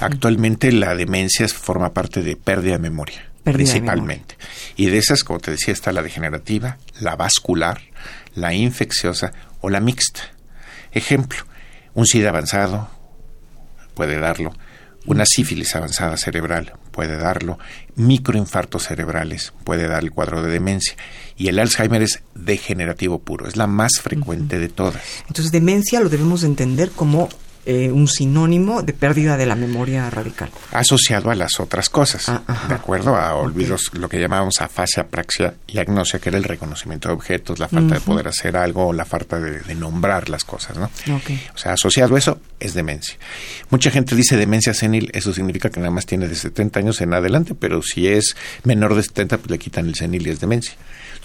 Actualmente 0.00 0.70
la 0.72 0.94
demencia 0.94 1.48
forma 1.48 1.92
parte 1.92 2.22
de 2.22 2.36
pérdida 2.36 2.74
de 2.74 2.78
memoria, 2.78 3.28
principalmente. 3.42 4.36
Y 4.76 4.86
de 4.86 4.98
esas, 4.98 5.24
como 5.24 5.40
te 5.40 5.50
decía, 5.50 5.74
está 5.74 5.90
la 5.92 6.02
degenerativa, 6.02 6.78
la 7.00 7.16
vascular, 7.16 7.80
la 8.34 8.54
infecciosa 8.54 9.32
o 9.60 9.68
la 9.68 9.80
mixta. 9.80 10.20
Ejemplo, 10.92 11.44
un 11.94 12.06
SIDA 12.06 12.28
avanzado 12.28 12.88
puede 13.94 14.20
darlo, 14.20 14.54
una 15.06 15.24
sífilis 15.26 15.74
avanzada 15.74 16.16
cerebral 16.16 16.72
puede 16.98 17.16
darlo, 17.16 17.60
microinfartos 17.94 18.88
cerebrales 18.88 19.52
puede 19.62 19.86
dar 19.86 20.02
el 20.02 20.10
cuadro 20.10 20.42
de 20.42 20.50
demencia. 20.50 20.96
Y 21.36 21.46
el 21.46 21.60
Alzheimer 21.60 22.02
es 22.02 22.24
degenerativo 22.34 23.20
puro, 23.20 23.46
es 23.46 23.56
la 23.56 23.68
más 23.68 24.00
frecuente 24.02 24.58
de 24.58 24.68
todas. 24.68 25.00
Entonces, 25.28 25.52
demencia 25.52 26.00
lo 26.00 26.08
debemos 26.08 26.42
entender 26.42 26.90
como 26.90 27.28
eh, 27.70 27.92
un 27.92 28.08
sinónimo 28.08 28.80
de 28.80 28.94
pérdida 28.94 29.36
de 29.36 29.44
la 29.44 29.54
memoria 29.54 30.08
radical. 30.08 30.48
Asociado 30.72 31.30
a 31.30 31.34
las 31.34 31.60
otras 31.60 31.90
cosas, 31.90 32.26
Ah, 32.26 32.42
de 32.66 32.74
acuerdo 32.74 33.14
a 33.14 33.34
olvidos, 33.34 33.90
lo 33.92 34.08
que 34.08 34.18
llamábamos 34.18 34.54
afasia, 34.62 35.06
praxia 35.06 35.52
y 35.66 35.76
agnosia, 35.76 36.18
que 36.18 36.30
era 36.30 36.38
el 36.38 36.44
reconocimiento 36.44 37.08
de 37.08 37.14
objetos, 37.14 37.58
la 37.58 37.68
falta 37.68 37.96
de 37.96 38.00
poder 38.00 38.26
hacer 38.28 38.56
algo 38.56 38.90
la 38.94 39.04
falta 39.04 39.38
de, 39.38 39.60
de 39.60 39.74
nombrar 39.74 40.30
las 40.30 40.44
cosas, 40.44 40.78
¿no? 40.78 40.86
Ok. 41.14 41.30
O 41.54 41.58
sea, 41.58 41.74
asociado 41.74 42.16
a 42.16 42.18
eso 42.18 42.40
es 42.58 42.72
demencia. 42.72 43.18
Mucha 43.68 43.90
gente 43.90 44.16
dice 44.16 44.38
demencia 44.38 44.72
senil, 44.72 45.10
eso 45.12 45.34
significa 45.34 45.68
que 45.68 45.78
nada 45.78 45.92
más 45.92 46.06
tiene 46.06 46.26
de 46.26 46.36
70 46.36 46.80
años 46.80 47.02
en 47.02 47.12
adelante, 47.12 47.54
pero 47.54 47.82
si 47.82 48.08
es 48.08 48.34
menor 48.64 48.94
de 48.94 49.02
70, 49.02 49.36
pues 49.36 49.50
le 49.50 49.58
quitan 49.58 49.88
el 49.88 49.94
senil 49.94 50.26
y 50.26 50.30
es 50.30 50.40
demencia. 50.40 50.72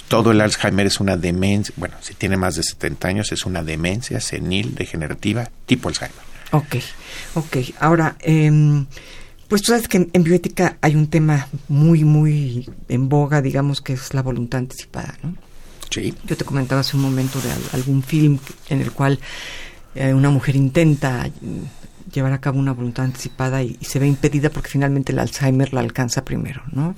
Todo 0.09 0.31
el 0.31 0.41
Alzheimer 0.41 0.87
es 0.87 0.99
una 0.99 1.15
demencia, 1.15 1.73
bueno, 1.77 1.95
si 2.01 2.15
tiene 2.15 2.35
más 2.35 2.55
de 2.55 2.63
70 2.63 3.07
años 3.07 3.31
es 3.31 3.45
una 3.45 3.63
demencia 3.63 4.19
senil 4.19 4.75
degenerativa 4.75 5.49
tipo 5.65 5.87
Alzheimer. 5.87 6.32
Ok, 6.53 6.75
ok. 7.35 7.57
Ahora, 7.79 8.15
em, 8.21 8.85
pues 9.47 9.61
tú 9.63 9.71
sabes 9.71 9.87
que 9.87 10.07
en, 10.13 10.23
bioética 10.23 10.77
hay 10.81 10.95
un 10.95 11.07
tema 11.07 11.47
muy, 11.67 12.03
muy 12.03 12.69
en 12.89 13.09
boga, 13.09 13.41
digamos, 13.41 13.81
que 13.81 13.93
es 13.93 14.13
la 14.13 14.21
voluntad 14.21 14.59
anticipada, 14.59 15.15
¿no? 15.23 15.35
Sí. 15.89 16.13
Yo 16.25 16.37
te 16.37 16.45
comentaba 16.45 16.81
hace 16.81 16.95
un 16.95 17.03
momento 17.03 17.39
de 17.41 17.51
al- 17.51 17.69
algún 17.73 18.01
film 18.03 18.39
en 18.69 18.81
el 18.81 18.91
cual 18.91 19.19
eh, 19.95 20.13
una 20.13 20.29
mujer 20.29 20.55
intenta 20.55 21.29
llevar 22.11 22.33
a 22.33 22.39
cabo 22.41 22.59
una 22.59 22.73
voluntad 22.73 23.05
anticipada 23.05 23.61
y, 23.63 23.77
y 23.79 23.85
se 23.85 23.99
ve 23.99 24.07
impedida 24.07 24.49
porque 24.49 24.69
finalmente 24.69 25.11
el 25.11 25.19
Alzheimer 25.19 25.73
la 25.73 25.81
alcanza 25.81 26.23
primero, 26.25 26.61
¿no? 26.71 26.95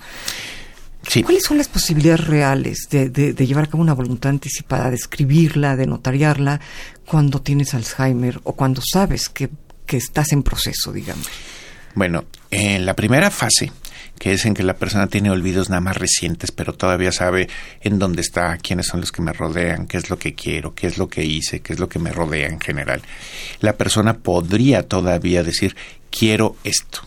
Sí. 1.08 1.24
¿Cuáles 1.24 1.44
son 1.44 1.58
las 1.58 1.68
posibilidades 1.68 2.26
reales 2.26 2.88
de, 2.90 3.10
de- 3.10 3.34
de 3.34 3.48
llevar 3.48 3.66
a 3.66 3.68
cabo 3.68 3.82
una 3.84 3.94
voluntad 3.94 4.30
anticipada, 4.32 4.90
de 4.90 4.96
escribirla, 4.96 5.76
de 5.76 5.86
notariarla 5.88 6.60
cuando 7.06 7.42
tienes 7.42 7.74
Alzheimer 7.74 8.40
o 8.44 8.54
cuando 8.54 8.82
sabes 8.84 9.30
que, 9.30 9.50
que 9.86 9.98
estás 9.98 10.32
en 10.32 10.44
proceso, 10.44 10.92
digamos? 10.92 11.28
Bueno, 11.94 12.26
en 12.52 12.86
la 12.86 12.94
primera 12.96 13.30
fase, 13.32 13.72
que 14.20 14.34
es 14.34 14.46
en 14.46 14.54
que 14.54 14.64
la 14.64 14.76
persona 14.76 15.08
tiene 15.08 15.30
olvidos 15.30 15.70
nada 15.70 15.80
más 15.82 15.96
recientes, 15.98 16.52
pero 16.52 16.74
todavía 16.74 17.12
sabe 17.12 17.48
en 17.82 18.00
dónde 18.00 18.22
está, 18.22 18.58
quiénes 18.58 18.88
son 18.88 19.00
los 19.02 19.12
que 19.12 19.22
me 19.22 19.32
rodean, 19.32 19.88
qué 19.88 19.98
es 19.98 20.10
lo 20.10 20.18
que 20.20 20.34
quiero, 20.34 20.74
qué 20.74 20.88
es 20.88 20.98
lo 20.98 21.08
que 21.08 21.24
hice, 21.24 21.62
qué 21.62 21.74
es 21.74 21.80
lo 21.80 21.88
que 21.88 22.00
me 22.00 22.12
rodea 22.12 22.48
en 22.48 22.60
general, 22.60 23.02
la 23.62 23.74
persona 23.78 24.18
podría 24.18 24.88
todavía 24.88 25.44
decir, 25.44 25.76
quiero 26.10 26.56
esto. 26.64 27.02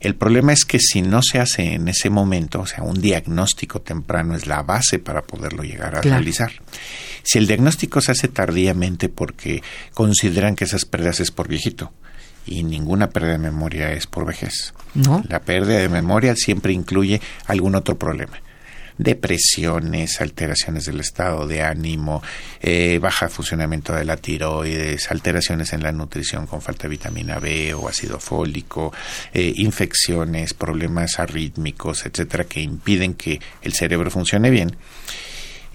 El 0.00 0.14
problema 0.14 0.52
es 0.52 0.64
que 0.64 0.78
si 0.78 1.02
no 1.02 1.20
se 1.22 1.38
hace 1.38 1.74
en 1.74 1.88
ese 1.88 2.10
momento, 2.10 2.60
o 2.60 2.66
sea, 2.66 2.82
un 2.82 3.00
diagnóstico 3.00 3.80
temprano 3.80 4.34
es 4.34 4.46
la 4.46 4.62
base 4.62 4.98
para 4.98 5.22
poderlo 5.22 5.62
llegar 5.62 5.96
a 5.96 6.00
Claro. 6.00 6.16
realizar. 6.16 6.52
Si 7.22 7.38
el 7.38 7.46
diagnóstico 7.46 8.00
se 8.00 8.12
hace 8.12 8.28
tardíamente 8.28 9.08
porque 9.08 9.62
consideran 9.94 10.56
que 10.56 10.64
esas 10.64 10.84
pérdidas 10.84 11.20
es 11.20 11.30
por 11.30 11.48
viejito 11.48 11.92
y 12.46 12.62
ninguna 12.62 13.10
pérdida 13.10 13.32
de 13.32 13.38
memoria 13.38 13.92
es 13.92 14.06
por 14.06 14.24
vejez. 14.26 14.72
¿No? 14.94 15.22
La 15.28 15.40
pérdida 15.40 15.78
de 15.78 15.88
memoria 15.88 16.34
siempre 16.36 16.72
incluye 16.72 17.20
algún 17.46 17.74
otro 17.74 17.98
problema. 17.98 18.38
Depresiones, 18.98 20.20
alteraciones 20.20 20.86
del 20.86 21.00
estado 21.00 21.46
de 21.46 21.62
ánimo, 21.62 22.22
eh, 22.60 22.98
baja 23.00 23.28
funcionamiento 23.28 23.92
de 23.94 24.04
la 24.04 24.16
tiroides, 24.16 25.10
alteraciones 25.10 25.72
en 25.72 25.82
la 25.82 25.92
nutrición 25.92 26.46
con 26.46 26.62
falta 26.62 26.84
de 26.84 26.90
vitamina 26.90 27.38
B 27.38 27.74
o 27.74 27.88
ácido 27.88 28.18
fólico, 28.18 28.92
eh, 29.34 29.52
infecciones, 29.56 30.54
problemas 30.54 31.18
arrítmicos, 31.18 32.06
etcétera, 32.06 32.44
que 32.44 32.60
impiden 32.60 33.14
que 33.14 33.40
el 33.62 33.74
cerebro 33.74 34.10
funcione 34.10 34.50
bien. 34.50 34.76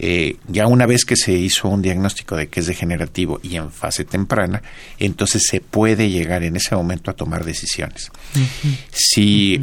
Eh, 0.04 0.38
ya 0.48 0.66
una 0.66 0.88
vez 0.88 1.06
que 1.06 1.16
se 1.16 1.34
hizo 1.34 1.68
un 1.68 1.84
diagnóstico 1.84 2.36
de 2.36 2.48
que 2.48 2.62
es 2.62 2.66
degenerativo 2.66 3.40
y 3.44 3.58
en 3.58 3.72
fase 3.72 4.04
temprana, 4.04 4.64
entonces 4.98 5.44
se 5.48 5.62
puede 5.62 6.10
llegar 6.10 6.42
en 6.42 6.56
ese 6.56 6.76
momento 6.76 7.12
a 7.12 7.14
tomar 7.14 7.46
decisiones. 7.46 8.12
Si 8.92 9.62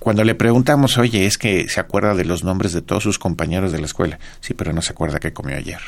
cuando 0.00 0.24
le 0.24 0.34
preguntamos, 0.34 0.98
oye, 0.98 1.26
es 1.26 1.38
que 1.38 1.68
se 1.68 1.78
acuerda 1.78 2.14
de 2.14 2.24
los 2.24 2.42
nombres 2.42 2.72
de 2.72 2.82
todos 2.82 3.02
sus 3.02 3.18
compañeros 3.18 3.70
de 3.70 3.78
la 3.78 3.86
escuela, 3.86 4.18
sí, 4.40 4.54
pero 4.54 4.72
no 4.72 4.82
se 4.82 4.92
acuerda 4.92 5.20
qué 5.20 5.32
comió 5.32 5.56
ayer. 5.56 5.80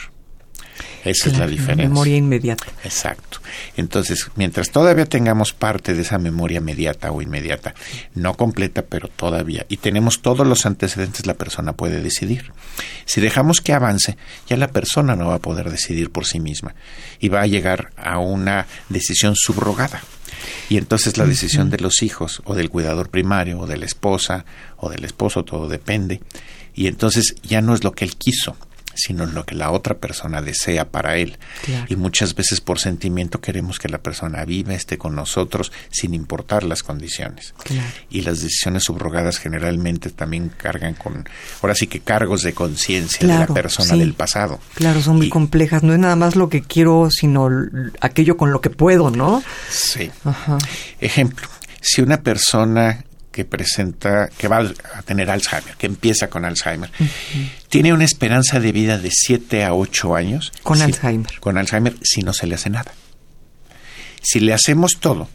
Esa 1.05 1.31
es 1.31 1.39
la 1.39 1.47
diferencia. 1.47 1.89
Memoria 1.89 2.17
inmediata. 2.17 2.67
Exacto. 2.85 3.39
Entonces, 3.77 4.29
mientras 4.37 4.71
todavía 4.71 5.07
tengamos 5.07 5.53
parte 5.53 5.95
de 5.95 6.03
esa 6.03 6.19
memoria 6.19 6.61
mediata 6.61 7.11
o 7.11 7.23
inmediata, 7.23 7.75
no 8.15 8.35
completa, 8.35 8.83
pero 8.83 9.09
todavía, 9.09 9.67
y 9.69 9.79
tenemos 9.79 10.23
todos 10.23 10.47
los 10.47 10.65
antecedentes, 10.65 11.27
la 11.27 11.35
persona 11.35 11.73
puede 11.73 12.01
decidir. 12.01 12.53
Si 13.05 13.21
dejamos 13.21 13.61
que 13.61 13.73
avance, 13.73 14.17
ya 14.47 14.57
la 14.57 14.69
persona 14.69 15.17
no 15.17 15.29
va 15.29 15.37
a 15.37 15.41
poder 15.41 15.71
decidir 15.71 16.11
por 16.11 16.27
sí 16.27 16.39
misma 16.39 16.75
y 17.19 17.29
va 17.29 17.41
a 17.41 17.47
llegar 17.47 17.91
a 17.97 18.19
una 18.19 18.67
decisión 18.89 19.35
subrogada. 19.35 20.03
Y 20.69 20.77
entonces 20.77 21.19
la 21.19 21.27
decisión 21.27 21.71
de 21.71 21.79
los 21.79 22.03
hijos 22.03 22.43
o 22.45 22.55
del 22.55 22.71
cuidador 22.71 23.09
primario 23.09 23.61
o 23.61 23.67
de 23.67 23.77
la 23.77 23.87
esposa 23.87 24.45
o 24.77 24.91
del 24.91 25.05
esposo, 25.05 25.45
todo 25.45 25.69
depende. 25.69 26.21
Y 26.75 26.87
entonces 26.87 27.35
ya 27.43 27.61
no 27.61 27.75
es 27.75 27.85
lo 27.85 27.93
que 27.93 28.05
él 28.05 28.17
quiso, 28.17 28.57
sino 28.95 29.27
lo 29.27 29.45
que 29.45 29.55
la 29.55 29.71
otra 29.71 29.97
persona 29.99 30.43
desea 30.43 30.89
para 30.91 31.17
él. 31.17 31.39
Claro. 31.65 31.87
Y 31.89 31.97
muchas 31.97 32.35
veces 32.35 32.61
por 32.61 32.79
sentimiento 32.79 33.41
queremos 33.41 33.79
que 33.79 33.89
la 33.89 33.99
persona 33.99 34.45
viva, 34.45 34.75
esté 34.75 34.99
con 34.99 35.15
nosotros, 35.15 35.73
sin 35.91 36.15
importar 36.15 36.63
las 36.65 36.83
condiciones. 36.83 37.55
Claro. 37.65 37.87
Y 38.11 38.23
las 38.23 38.41
decisiones 38.43 38.85
subrogadas 38.85 39.39
generalmente 39.39 40.11
también 40.11 40.49
cargan 40.51 40.95
con, 40.95 41.29
ahora 41.63 41.75
sí 41.75 41.87
que 41.87 42.01
cargos 42.01 42.43
de 42.43 42.53
conciencia 42.53 43.27
de 43.27 43.35
la 43.39 43.47
persona 43.47 43.95
sí. 43.95 43.99
del 43.99 44.15
pasado. 44.15 44.61
Claro, 44.75 45.01
son 45.03 45.17
muy 45.17 45.27
Y- 45.27 45.31
complejas. 45.31 45.83
No 45.83 45.93
es 45.93 45.99
nada 45.99 46.17
más 46.17 46.37
lo 46.37 46.49
que 46.49 46.63
quiero, 46.63 47.09
sino 47.11 47.49
aquello 48.01 48.37
con 48.37 48.53
lo 48.53 48.61
que 48.61 48.71
puedo, 48.71 49.11
¿no? 49.11 49.43
Sí. 49.71 50.11
Ajá. 50.25 50.59
Ejemplo, 51.01 51.49
si 51.81 52.01
una 52.03 52.23
persona 52.23 53.05
que 53.33 53.45
presenta, 53.45 54.29
que 54.29 54.47
va 54.47 54.59
a 54.95 55.03
tener 55.03 55.31
Alzheimer, 55.31 55.75
que 55.77 55.87
empieza 55.87 56.29
con 56.29 56.45
Alzheimer, 56.45 56.91
tiene 57.69 57.93
una 57.93 58.05
esperanza 58.05 58.61
de 58.61 58.71
vida 58.73 58.99
de 58.99 59.11
7 59.11 59.65
a 59.65 59.75
8 59.75 60.15
años. 60.15 60.53
Con 60.63 60.77
si- 60.79 60.85
Alzheimer. 60.85 61.41
Con 61.41 61.59
Alzheimer 61.59 61.97
si 62.03 62.23
no 62.23 62.33
se 62.33 62.47
le 62.47 62.55
hace 62.55 62.71
nada. 62.71 62.93
Si 64.23 64.39
le 64.39 64.53
hacemos 64.53 65.01
todo, 65.01 65.29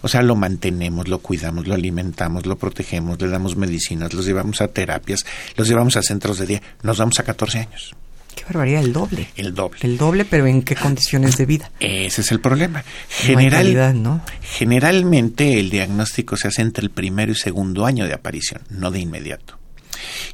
o 0.00 0.08
sea, 0.08 0.22
lo 0.22 0.34
mantenemos, 0.34 1.06
lo 1.06 1.20
cuidamos, 1.20 1.68
lo 1.68 1.74
alimentamos, 1.74 2.44
lo 2.46 2.56
protegemos, 2.58 3.20
le 3.20 3.28
damos 3.28 3.54
medicinas, 3.56 4.12
los 4.14 4.26
llevamos 4.26 4.60
a 4.60 4.68
terapias, 4.68 5.24
los 5.56 5.68
llevamos 5.68 5.96
a 5.96 6.02
centros 6.02 6.38
de 6.38 6.46
día, 6.46 6.62
nos 6.82 6.98
vamos 6.98 7.20
a 7.20 7.22
14 7.22 7.60
años, 7.60 7.94
Qué 8.34 8.44
barbaridad, 8.44 8.82
el 8.82 8.92
doble. 8.92 9.28
el 9.36 9.54
doble. 9.54 9.78
El 9.82 9.98
doble, 9.98 10.24
pero 10.24 10.46
¿en 10.46 10.62
qué 10.62 10.74
condiciones 10.74 11.36
de 11.36 11.46
vida? 11.46 11.70
Ese 11.80 12.20
es 12.22 12.32
el 12.32 12.40
problema. 12.40 12.80
No 12.80 12.84
General, 13.08 13.62
calidad, 13.62 13.94
¿no? 13.94 14.22
Generalmente 14.40 15.60
el 15.60 15.70
diagnóstico 15.70 16.36
se 16.36 16.48
hace 16.48 16.62
entre 16.62 16.84
el 16.84 16.90
primero 16.90 17.32
y 17.32 17.36
segundo 17.36 17.86
año 17.86 18.06
de 18.06 18.14
aparición, 18.14 18.62
no 18.70 18.90
de 18.90 19.00
inmediato. 19.00 19.58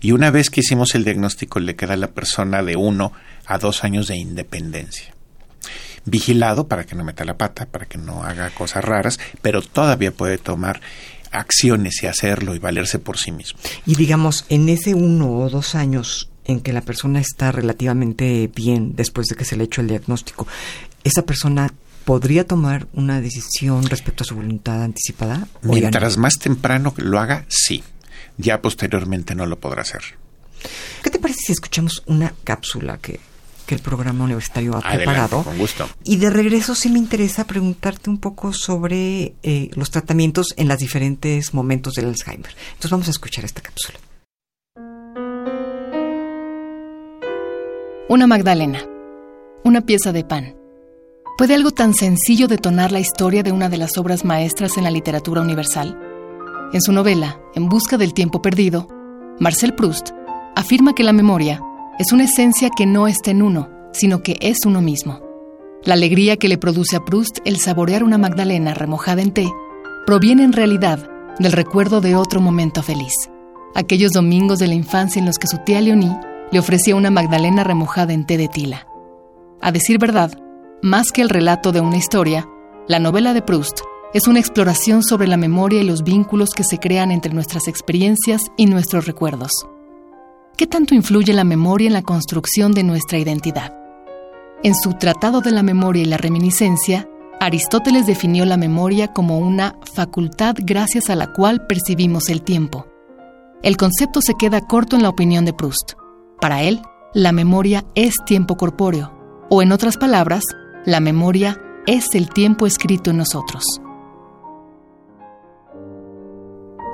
Y 0.01 0.13
una 0.13 0.31
vez 0.31 0.51
que 0.51 0.61
hicimos 0.61 0.95
el 0.95 1.05
diagnóstico 1.05 1.61
le 1.61 1.77
queda 1.77 1.95
a 1.95 1.99
la 1.99 2.11
persona 2.11 2.63
de 2.63 2.77
uno 2.77 3.13
a 3.47 3.59
dos 3.59 3.85
años 3.85 4.09
de 4.09 4.17
independencia. 4.17 5.15
Vigilado 6.05 6.69
para 6.69 6.85
que 6.85 6.95
no 6.95 7.05
meta 7.05 7.25
la 7.25 7.37
pata, 7.37 7.67
para 7.67 7.87
que 7.87 7.99
no 7.99 8.23
haga 8.23 8.51
cosas 8.51 8.85
raras, 8.85 9.19
pero 9.43 9.61
todavía 9.63 10.13
puede 10.13 10.39
tomar 10.39 10.81
acciones 11.31 12.03
y 12.03 12.07
hacerlo 12.07 12.55
y 12.55 12.59
valerse 12.59 12.99
por 12.99 13.19
sí 13.19 13.33
mismo. 13.33 13.59
Y 13.87 13.97
digamos, 13.97 14.45
en 14.49 14.69
ese 14.69 14.95
uno 14.95 15.33
o 15.33 15.51
dos 15.51 15.75
años 15.75 16.31
en 16.49 16.61
que 16.61 16.73
la 16.73 16.81
persona 16.81 17.21
está 17.21 17.53
relativamente 17.53 18.51
bien 18.53 18.97
después 18.97 19.29
de 19.29 19.37
que 19.37 19.45
se 19.45 19.55
le 19.57 19.63
ha 19.63 19.67
hecho 19.67 19.81
el 19.83 19.87
diagnóstico, 19.87 20.49
esa 21.05 21.23
persona 21.23 21.73
podría 22.05 22.47
tomar 22.47 22.89
una 22.95 23.21
decisión 23.21 23.85
respecto 23.87 24.25
a 24.25 24.27
su 24.27 24.35
voluntad 24.35 24.83
anticipada. 24.83 25.47
Mientras 25.63 26.17
más 26.17 26.35
temprano 26.39 26.95
lo 26.97 27.21
haga, 27.21 27.45
sí. 27.49 27.85
Ya 28.39 28.63
posteriormente 28.63 29.35
no 29.35 29.47
lo 29.47 29.59
podrá 29.61 29.83
hacer. 29.83 30.03
¿Qué 31.03 31.11
te 31.11 31.19
parece 31.19 31.41
si 31.47 31.53
escuchamos 31.53 32.03
una 32.07 32.33
cápsula 32.45 32.97
que, 32.99 33.21
que 33.67 33.75
el 33.75 33.83
programa 33.83 34.25
universitario 34.25 34.75
ha 34.75 34.79
Adelante, 34.79 35.05
preparado? 35.05 35.43
con 35.43 35.59
gusto. 35.59 35.89
Y 36.05 36.17
de 36.17 36.31
regreso 36.31 36.75
sí 36.75 36.89
me 36.89 36.99
interesa 36.99 37.47
preguntarte 37.47 38.09
un 38.09 38.19
poco 38.19 38.55
sobre 38.55 39.35
eh, 39.43 39.71
los 39.75 39.91
tratamientos 39.91 40.55
en 40.57 40.69
los 40.69 40.79
diferentes 40.79 41.53
momentos 41.53 41.95
del 41.95 42.07
Alzheimer. 42.07 42.55
Entonces 42.69 42.91
vamos 42.91 43.09
a 43.09 43.11
escuchar 43.11 43.45
esta 43.45 43.61
cápsula. 43.61 43.99
Una 48.11 48.27
Magdalena. 48.27 48.79
Una 49.65 49.83
pieza 49.83 50.13
de 50.13 50.25
pan. 50.25 50.57
¿Puede 51.37 51.55
algo 51.55 51.73
tan 51.73 51.93
sencillo 51.93 52.49
detonar 52.49 52.91
la 52.91 53.01
historia 53.01 53.43
de 53.43 53.53
una 53.53 53.69
de 53.69 53.77
las 53.77 53.99
obras 53.99 54.25
maestras 54.25 54.79
en 54.79 54.85
la 54.85 54.91
literatura 54.91 55.43
universal? 55.43 56.01
En 56.73 56.81
su 56.81 56.91
novela, 56.93 57.39
En 57.55 57.69
busca 57.69 57.99
del 57.99 58.15
tiempo 58.15 58.41
perdido, 58.41 58.89
Marcel 59.39 59.75
Proust 59.75 60.13
afirma 60.57 60.95
que 60.95 61.05
la 61.05 61.13
memoria 61.13 61.61
es 61.99 62.11
una 62.11 62.25
esencia 62.25 62.71
que 62.75 62.87
no 62.87 63.09
está 63.09 63.31
en 63.31 63.43
uno, 63.43 63.69
sino 63.93 64.23
que 64.23 64.39
es 64.41 64.65
uno 64.65 64.81
mismo. 64.81 65.21
La 65.85 65.93
alegría 65.93 66.39
que 66.39 66.49
le 66.49 66.57
produce 66.57 66.97
a 66.97 67.05
Proust 67.05 67.41
el 67.45 67.59
saborear 67.59 68.05
una 68.05 68.17
Magdalena 68.17 68.73
remojada 68.73 69.21
en 69.21 69.33
té 69.33 69.51
proviene 70.07 70.45
en 70.45 70.55
realidad 70.55 71.11
del 71.39 71.53
recuerdo 71.53 72.01
de 72.01 72.17
otro 72.17 72.41
momento 72.41 72.83
feliz. 72.83 73.13
Aquellos 73.75 74.13
domingos 74.13 74.61
de 74.61 74.69
la 74.69 74.75
infancia 74.75 75.21
en 75.21 75.27
los 75.27 75.37
que 75.37 75.47
su 75.47 75.59
tía 75.59 75.83
Leonie 75.83 76.17
le 76.51 76.59
ofrecía 76.59 76.97
una 76.97 77.11
Magdalena 77.11 77.65
remojada 77.65 78.13
en 78.13 78.27
té 78.27 78.37
de 78.37 78.49
tila. 78.49 78.87
A 79.61 79.73
decir 79.73 79.99
verdad, 79.99 80.33
más 80.83 81.13
que 81.13 81.23
el 81.23 81.29
relato 81.29 81.73
de 81.73 81.81
una 81.81 81.97
historia, 81.97 82.49
La 82.87 82.99
novela 82.99 83.35
de 83.35 83.43
Proust 83.43 83.81
es 84.15 84.27
una 84.27 84.39
exploración 84.39 85.03
sobre 85.03 85.27
la 85.27 85.37
memoria 85.37 85.83
y 85.83 85.85
los 85.85 86.03
vínculos 86.03 86.51
que 86.57 86.65
se 86.65 86.79
crean 86.79 87.11
entre 87.11 87.35
nuestras 87.35 87.69
experiencias 87.69 88.41
y 88.57 88.67
nuestros 88.67 89.07
recuerdos. 89.07 89.51
¿Qué 90.57 90.67
tanto 90.67 90.95
influye 90.95 91.35
la 91.35 91.45
memoria 91.45 91.89
en 91.89 91.93
la 91.93 92.03
construcción 92.03 92.73
de 92.73 92.85
nuestra 92.85 93.19
identidad? 93.19 93.77
En 94.63 94.75
su 94.75 94.95
Tratado 94.95 95.41
de 95.41 95.51
la 95.51 95.63
Memoria 95.63 96.03
y 96.03 96.07
la 96.07 96.17
Reminiscencia, 96.17 97.09
Aristóteles 97.39 98.07
definió 98.07 98.45
la 98.45 98.57
memoria 98.57 99.13
como 99.13 99.39
una 99.39 99.77
facultad 99.95 100.57
gracias 100.59 101.11
a 101.11 101.15
la 101.15 101.33
cual 101.33 101.67
percibimos 101.67 102.29
el 102.29 102.43
tiempo. 102.43 102.87
El 103.63 103.77
concepto 103.77 104.21
se 104.21 104.35
queda 104.35 104.61
corto 104.61 104.97
en 104.97 105.03
la 105.03 105.11
opinión 105.11 105.45
de 105.45 105.53
Proust. 105.53 105.93
Para 106.41 106.63
él, 106.63 106.83
la 107.15 107.33
memoria 107.33 107.85
es 107.97 108.15
tiempo 108.25 108.57
corpóreo, 108.57 109.13
o 109.51 109.61
en 109.61 109.73
otras 109.73 109.97
palabras, 109.97 110.45
la 110.85 111.01
memoria 111.01 111.61
es 111.87 112.15
el 112.15 112.29
tiempo 112.29 112.65
escrito 112.67 113.11
en 113.11 113.17
nosotros. 113.17 113.65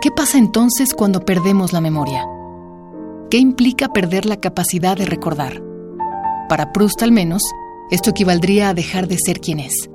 ¿Qué 0.01 0.11
pasa 0.11 0.39
entonces 0.39 0.95
cuando 0.95 1.21
perdemos 1.21 1.75
la 1.75 1.83
memoria? 1.83 2.27
¿Qué 3.31 3.37
implica 3.37 3.89
perder 3.89 4.25
la 4.25 4.41
capacidad 4.41 4.97
de 4.97 5.05
recordar? 5.05 5.63
Para 6.49 6.73
Proust 6.73 7.03
al 7.03 7.13
menos, 7.13 7.43
esto 7.91 8.11
equivaldría 8.11 8.71
a 8.71 8.75
dejar 8.75 9.09
de 9.09 9.19
ser 9.19 9.41
quien 9.41 9.61
es. 9.61 9.91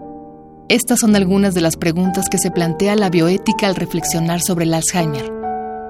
Estas 0.67 0.99
son 0.99 1.15
algunas 1.15 1.55
de 1.55 1.61
las 1.61 1.75
preguntas 1.75 2.29
que 2.29 2.37
se 2.37 2.51
plantea 2.51 2.95
la 2.95 3.09
bioética 3.09 3.65
al 3.65 3.75
reflexionar 3.75 4.41
sobre 4.41 4.65
el 4.65 4.73
Alzheimer. 4.75 5.31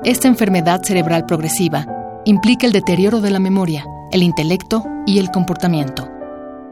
Esta 0.06 0.30
enfermedad 0.30 0.82
cerebral 0.84 1.26
progresiva 1.26 1.86
implica 2.30 2.68
el 2.68 2.74
deterioro 2.74 3.22
de 3.22 3.32
la 3.32 3.40
memoria, 3.40 3.88
el 4.12 4.22
intelecto 4.22 4.86
y 5.08 5.18
el 5.18 5.32
comportamiento. 5.32 6.08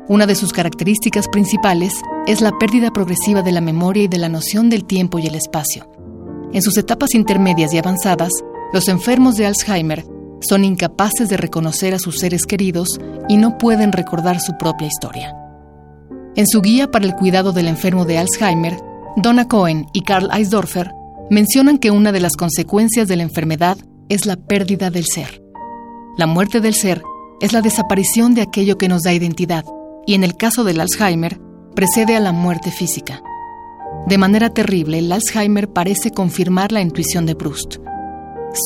Una 0.08 0.28
de 0.28 0.36
sus 0.36 0.54
características 0.54 1.28
principales 1.28 1.94
es 2.28 2.42
la 2.42 2.52
pérdida 2.60 2.92
progresiva 2.92 3.42
de 3.42 3.52
la 3.52 3.60
memoria 3.60 4.04
y 4.04 4.08
de 4.08 4.20
la 4.20 4.30
noción 4.30 4.70
del 4.70 4.86
tiempo 4.86 5.18
y 5.18 5.26
el 5.26 5.34
espacio. 5.34 5.90
En 6.54 6.62
sus 6.62 6.78
etapas 6.78 7.16
intermedias 7.16 7.74
y 7.74 7.80
avanzadas, 7.80 8.32
los 8.72 8.88
enfermos 8.88 9.36
de 9.36 9.48
Alzheimer 9.48 10.06
son 10.48 10.64
incapaces 10.64 11.28
de 11.28 11.38
reconocer 11.38 11.96
a 11.96 12.00
sus 12.00 12.20
seres 12.20 12.46
queridos 12.46 13.00
y 13.28 13.38
no 13.38 13.58
pueden 13.58 13.92
recordar 13.92 14.40
su 14.40 14.56
propia 14.60 14.86
historia. 14.86 15.36
En 16.36 16.46
su 16.46 16.62
guía 16.62 16.92
para 16.92 17.06
el 17.06 17.16
cuidado 17.16 17.52
del 17.52 17.68
enfermo 17.68 18.06
de 18.06 18.20
Alzheimer, 18.20 18.78
Donna 19.16 19.48
Cohen 19.48 19.88
y 19.92 20.02
Carl 20.02 20.30
Eisdorfer 20.32 20.92
mencionan 21.32 21.80
que 21.80 21.90
una 21.90 22.12
de 22.12 22.20
las 22.20 22.36
consecuencias 22.36 23.08
de 23.08 23.16
la 23.16 23.24
enfermedad 23.24 23.80
es 24.08 24.28
la 24.28 24.36
pérdida 24.36 24.92
del 24.92 25.06
ser. 25.06 25.47
La 26.18 26.26
muerte 26.26 26.62
del 26.62 26.74
ser 26.74 27.04
es 27.42 27.54
la 27.54 27.62
desaparición 27.62 28.34
de 28.34 28.42
aquello 28.42 28.80
que 28.80 28.88
nos 28.88 29.04
da 29.04 29.14
identidad, 29.14 29.64
y 30.08 30.16
en 30.16 30.24
el 30.24 30.36
caso 30.36 30.64
del 30.64 30.80
Alzheimer, 30.80 31.40
precede 31.76 32.16
a 32.16 32.20
la 32.20 32.32
muerte 32.32 32.72
física. 32.72 33.22
De 34.08 34.18
manera 34.18 34.50
terrible, 34.50 34.98
el 34.98 35.12
Alzheimer 35.12 35.72
parece 35.72 36.10
confirmar 36.10 36.72
la 36.72 36.82
intuición 36.82 37.28
de 37.28 37.36
Proust. 37.36 37.76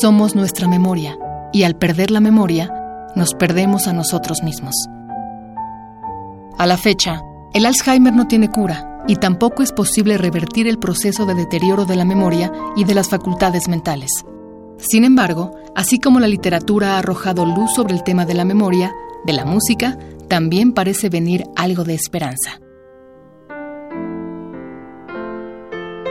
Somos 0.00 0.34
nuestra 0.34 0.66
memoria, 0.66 1.18
y 1.52 1.64
al 1.64 1.76
perder 1.76 2.10
la 2.10 2.20
memoria, 2.20 2.72
nos 3.16 3.34
perdemos 3.34 3.86
a 3.86 3.92
nosotros 3.92 4.42
mismos. 4.42 4.74
A 6.56 6.66
la 6.66 6.78
fecha, 6.78 7.20
el 7.52 7.66
Alzheimer 7.66 8.14
no 8.14 8.28
tiene 8.28 8.48
cura 8.48 8.88
y 9.06 9.16
tampoco 9.16 9.62
es 9.62 9.72
posible 9.72 10.16
revertir 10.16 10.68
el 10.68 10.78
proceso 10.78 11.26
de 11.26 11.34
deterioro 11.34 11.84
de 11.84 11.96
la 11.96 12.06
memoria 12.06 12.50
y 12.76 12.84
de 12.84 12.94
las 12.94 13.10
facultades 13.10 13.68
mentales. 13.68 14.24
Sin 14.78 15.04
embargo, 15.04 15.54
así 15.74 15.98
como 15.98 16.20
la 16.20 16.28
literatura 16.28 16.94
ha 16.94 16.98
arrojado 16.98 17.44
luz 17.46 17.74
sobre 17.74 17.94
el 17.94 18.02
tema 18.02 18.26
de 18.26 18.34
la 18.34 18.44
memoria, 18.44 18.92
de 19.24 19.32
la 19.32 19.44
música 19.44 19.98
también 20.28 20.72
parece 20.72 21.08
venir 21.08 21.44
algo 21.56 21.84
de 21.84 21.94
esperanza. 21.94 22.58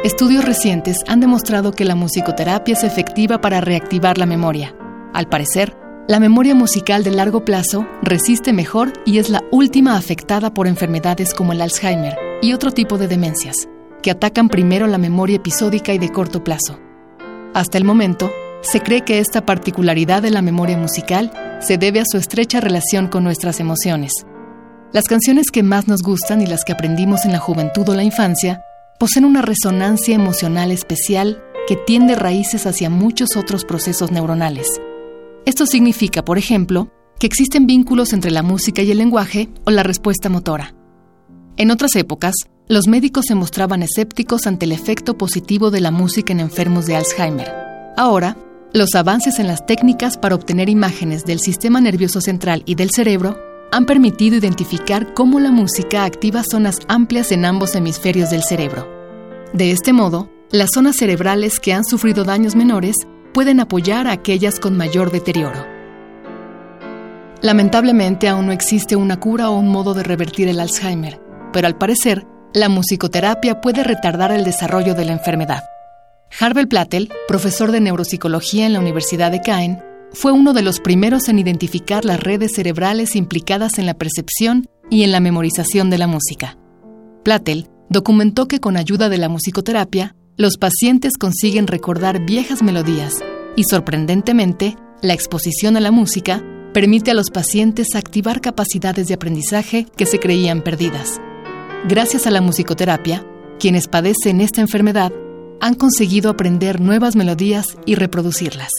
Estudios 0.03 0.44
recientes 0.46 1.03
han 1.08 1.20
demostrado 1.20 1.72
que 1.72 1.86
la 1.86 1.96
musicoterapia 1.96 2.74
es 2.74 2.84
efectiva 2.84 3.39
para 3.39 3.62
reactivar 3.62 4.18
la 4.18 4.25
memoria. 4.25 4.75
Al 5.13 5.27
parecer, 5.27 5.77
la 6.08 6.20
memoria 6.20 6.56
musical 6.56 7.03
de 7.03 7.12
largo 7.12 7.46
plazo 7.46 7.88
resiste 8.01 8.51
mejor 8.51 8.94
y 9.06 9.20
es 9.20 9.30
la 9.30 9.44
última 9.51 9.96
afectada 9.98 10.53
por 10.53 10.68
enfermedades 10.68 11.36
como 11.36 11.53
el 11.53 11.62
Alzheimer 11.62 12.17
y 12.41 12.54
otro 12.54 12.71
tipo 12.71 12.97
de 12.97 13.08
demencias, 13.08 13.69
que 14.02 14.10
atacan 14.10 14.50
primero 14.50 14.88
la 14.88 14.97
memoria 14.97 15.36
episódica 15.36 15.93
y 15.93 16.00
de 16.00 16.10
corto 16.10 16.43
plazo. 16.43 16.80
Hasta 17.54 17.78
el 17.78 17.84
momento, 17.84 18.32
se 18.62 18.82
cree 18.82 19.02
que 19.02 19.19
esta 19.19 19.45
particularidad 19.45 20.21
de 20.21 20.32
la 20.32 20.41
memoria 20.41 20.78
musical 20.78 21.32
se 21.60 21.78
debe 21.78 22.00
a 22.00 22.06
su 22.06 22.17
estrecha 22.17 22.60
relación 22.62 23.08
con 23.08 23.24
nuestras 23.24 23.60
emociones. 23.60 24.12
Las 24.93 25.06
canciones 25.06 25.52
que 25.52 25.63
más 25.63 25.88
nos 25.88 26.02
gustan 26.02 26.41
y 26.41 26.47
las 26.47 26.63
que 26.63 26.74
aprendimos 26.74 27.26
en 27.26 27.32
la 27.32 27.39
juventud 27.39 27.88
o 27.89 27.95
la 27.95 28.04
infancia 28.04 28.63
poseen 29.00 29.26
una 29.26 29.41
resonancia 29.41 30.15
emocional 30.15 30.71
especial 30.71 31.43
que 31.67 31.76
tiende 31.76 32.15
raíces 32.15 32.65
hacia 32.67 32.89
muchos 32.89 33.36
otros 33.36 33.65
procesos 33.65 34.12
neuronales. 34.12 34.67
Esto 35.45 35.65
significa, 35.65 36.24
por 36.24 36.38
ejemplo, 36.38 36.91
que 37.19 37.28
existen 37.28 37.67
vínculos 37.67 38.13
entre 38.13 38.32
la 38.32 38.43
música 38.43 38.82
y 38.82 38.91
el 38.91 38.97
lenguaje 38.97 39.50
o 39.65 39.71
la 39.71 39.84
respuesta 39.84 40.30
motora. 40.30 40.76
En 41.58 41.71
otras 41.71 41.95
épocas, 41.95 42.34
los 42.67 42.88
médicos 42.88 43.26
se 43.28 43.36
mostraban 43.36 43.84
escépticos 43.84 44.47
ante 44.47 44.65
el 44.65 44.71
efecto 44.71 45.17
positivo 45.17 45.71
de 45.71 45.82
la 45.82 45.91
música 45.91 46.34
en 46.34 46.39
enfermos 46.39 46.86
de 46.86 46.95
Alzheimer. 46.95 47.52
Ahora, 47.97 48.38
los 48.73 48.95
avances 48.95 49.39
en 49.39 49.47
las 49.47 49.65
técnicas 49.65 50.17
para 50.17 50.36
obtener 50.36 50.69
imágenes 50.69 51.25
del 51.25 51.39
sistema 51.39 51.81
nervioso 51.81 52.21
central 52.21 52.63
y 52.65 52.75
del 52.75 52.89
cerebro 52.89 53.38
han 53.71 53.86
permitido 53.86 54.38
identificar 54.38 55.13
cómo 55.13 55.39
la 55.39 55.51
música 55.51 56.05
activa 56.05 56.43
zonas 56.43 56.79
amplias 56.88 57.31
en 57.31 57.45
ambos 57.45 57.75
hemisferios 57.75 58.29
del 58.29 58.43
cerebro. 58.43 58.88
De 59.53 59.71
este 59.71 59.93
modo, 59.93 60.29
las 60.51 60.69
zonas 60.73 60.97
cerebrales 60.97 61.60
que 61.60 61.73
han 61.73 61.84
sufrido 61.84 62.23
daños 62.23 62.55
menores 62.55 62.95
pueden 63.34 63.60
apoyar 63.60 64.07
a 64.07 64.13
aquellas 64.13 64.60
con 64.60 64.77
mayor 64.77 65.12
deterioro. 65.12 65.65
Lamentablemente 67.41 68.27
aún 68.27 68.45
no 68.45 68.51
existe 68.51 68.95
una 68.95 69.19
cura 69.19 69.49
o 69.49 69.57
un 69.57 69.69
modo 69.69 69.93
de 69.93 70.03
revertir 70.03 70.47
el 70.47 70.60
Alzheimer, 70.60 71.21
pero 71.51 71.67
al 71.67 71.77
parecer, 71.77 72.25
la 72.53 72.69
musicoterapia 72.69 73.62
puede 73.62 73.84
retardar 73.84 74.31
el 74.31 74.43
desarrollo 74.43 74.93
de 74.93 75.05
la 75.05 75.13
enfermedad. 75.13 75.70
Harvey 76.39 76.65
Plattel, 76.65 77.10
profesor 77.28 77.72
de 77.72 77.82
neuropsicología 77.82 78.65
en 78.65 78.74
la 78.74 78.80
Universidad 78.80 79.32
de 79.32 79.41
Caen, 79.41 79.84
fue 80.13 80.32
uno 80.32 80.54
de 80.54 80.62
los 80.62 80.80
primeros 80.80 81.30
en 81.30 81.39
identificar 81.39 82.06
las 82.06 82.20
redes 82.20 82.54
cerebrales 82.54 83.15
implicadas 83.15 83.78
en 83.80 83.86
la 83.86 83.94
percepción 83.94 84.67
y 84.89 85.04
en 85.04 85.12
la 85.12 85.20
memorización 85.20 85.89
de 85.89 85.98
la 85.98 86.08
música. 86.08 86.58
Plattel 87.24 87.70
documentó 87.89 88.48
que 88.48 88.60
con 88.60 88.78
ayuda 88.78 89.10
de 89.10 89.17
la 89.17 89.30
musicoterapia, 89.30 90.15
los 90.38 90.58
pacientes 90.58 91.13
consiguen 91.20 91.67
recordar 91.67 92.26
viejas 92.26 92.63
melodías 92.63 93.20
y, 93.56 93.65
sorprendentemente, 93.65 94.76
la 95.02 95.13
exposición 95.13 95.78
a 95.78 95.82
la 95.82 95.91
música 95.91 96.44
permite 96.74 97.12
a 97.12 97.13
los 97.13 97.30
pacientes 97.30 97.96
activar 97.96 98.41
capacidades 98.41 99.08
de 99.08 99.13
aprendizaje 99.13 99.86
que 99.98 100.06
se 100.06 100.20
creían 100.20 100.62
perdidas. 100.62 101.20
Gracias 101.88 102.26
a 102.26 102.32
la 102.32 102.41
musicoterapia, 102.41 103.26
quienes 103.60 103.88
padecen 103.88 104.41
esta 104.41 104.62
enfermedad 104.62 105.12
han 105.62 105.76
conseguido 105.76 106.32
aprender 106.32 106.82
nuevas 106.82 107.15
melodías 107.15 107.78
y 107.86 107.95
reproducirlas. 107.95 108.71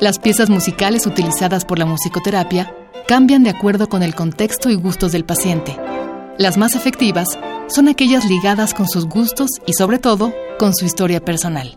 Las 0.00 0.18
piezas 0.18 0.50
musicales 0.50 1.06
utilizadas 1.06 1.64
por 1.64 1.78
la 1.78 1.86
musicoterapia 1.86 2.74
cambian 3.06 3.44
de 3.44 3.50
acuerdo 3.50 3.88
con 3.88 4.02
el 4.02 4.16
contexto 4.16 4.68
y 4.68 4.74
gustos 4.74 5.12
del 5.12 5.24
paciente. 5.24 5.76
Las 6.38 6.58
más 6.58 6.74
efectivas 6.74 7.38
son 7.68 7.86
aquellas 7.86 8.24
ligadas 8.24 8.74
con 8.74 8.88
sus 8.88 9.06
gustos 9.06 9.48
y 9.64 9.74
sobre 9.74 10.00
todo 10.00 10.34
con 10.58 10.74
su 10.74 10.84
historia 10.84 11.24
personal. 11.24 11.76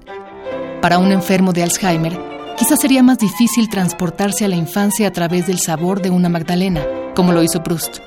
Para 0.81 0.97
un 0.97 1.12
enfermo 1.12 1.53
de 1.53 1.62
Alzheimer, 1.62 2.17
quizás 2.58 2.79
sería 2.79 3.03
más 3.03 3.19
difícil 3.19 3.69
transportarse 3.69 4.43
a 4.45 4.47
la 4.47 4.55
infancia 4.55 5.08
a 5.08 5.12
través 5.12 5.45
del 5.45 5.60
sabor 5.60 6.01
de 6.01 6.10
una 6.10 6.29
Magdalena, 6.29 6.84
como 7.15 7.31
lo 7.31 7.43
hizo 7.43 7.62
Proust. 7.62 7.99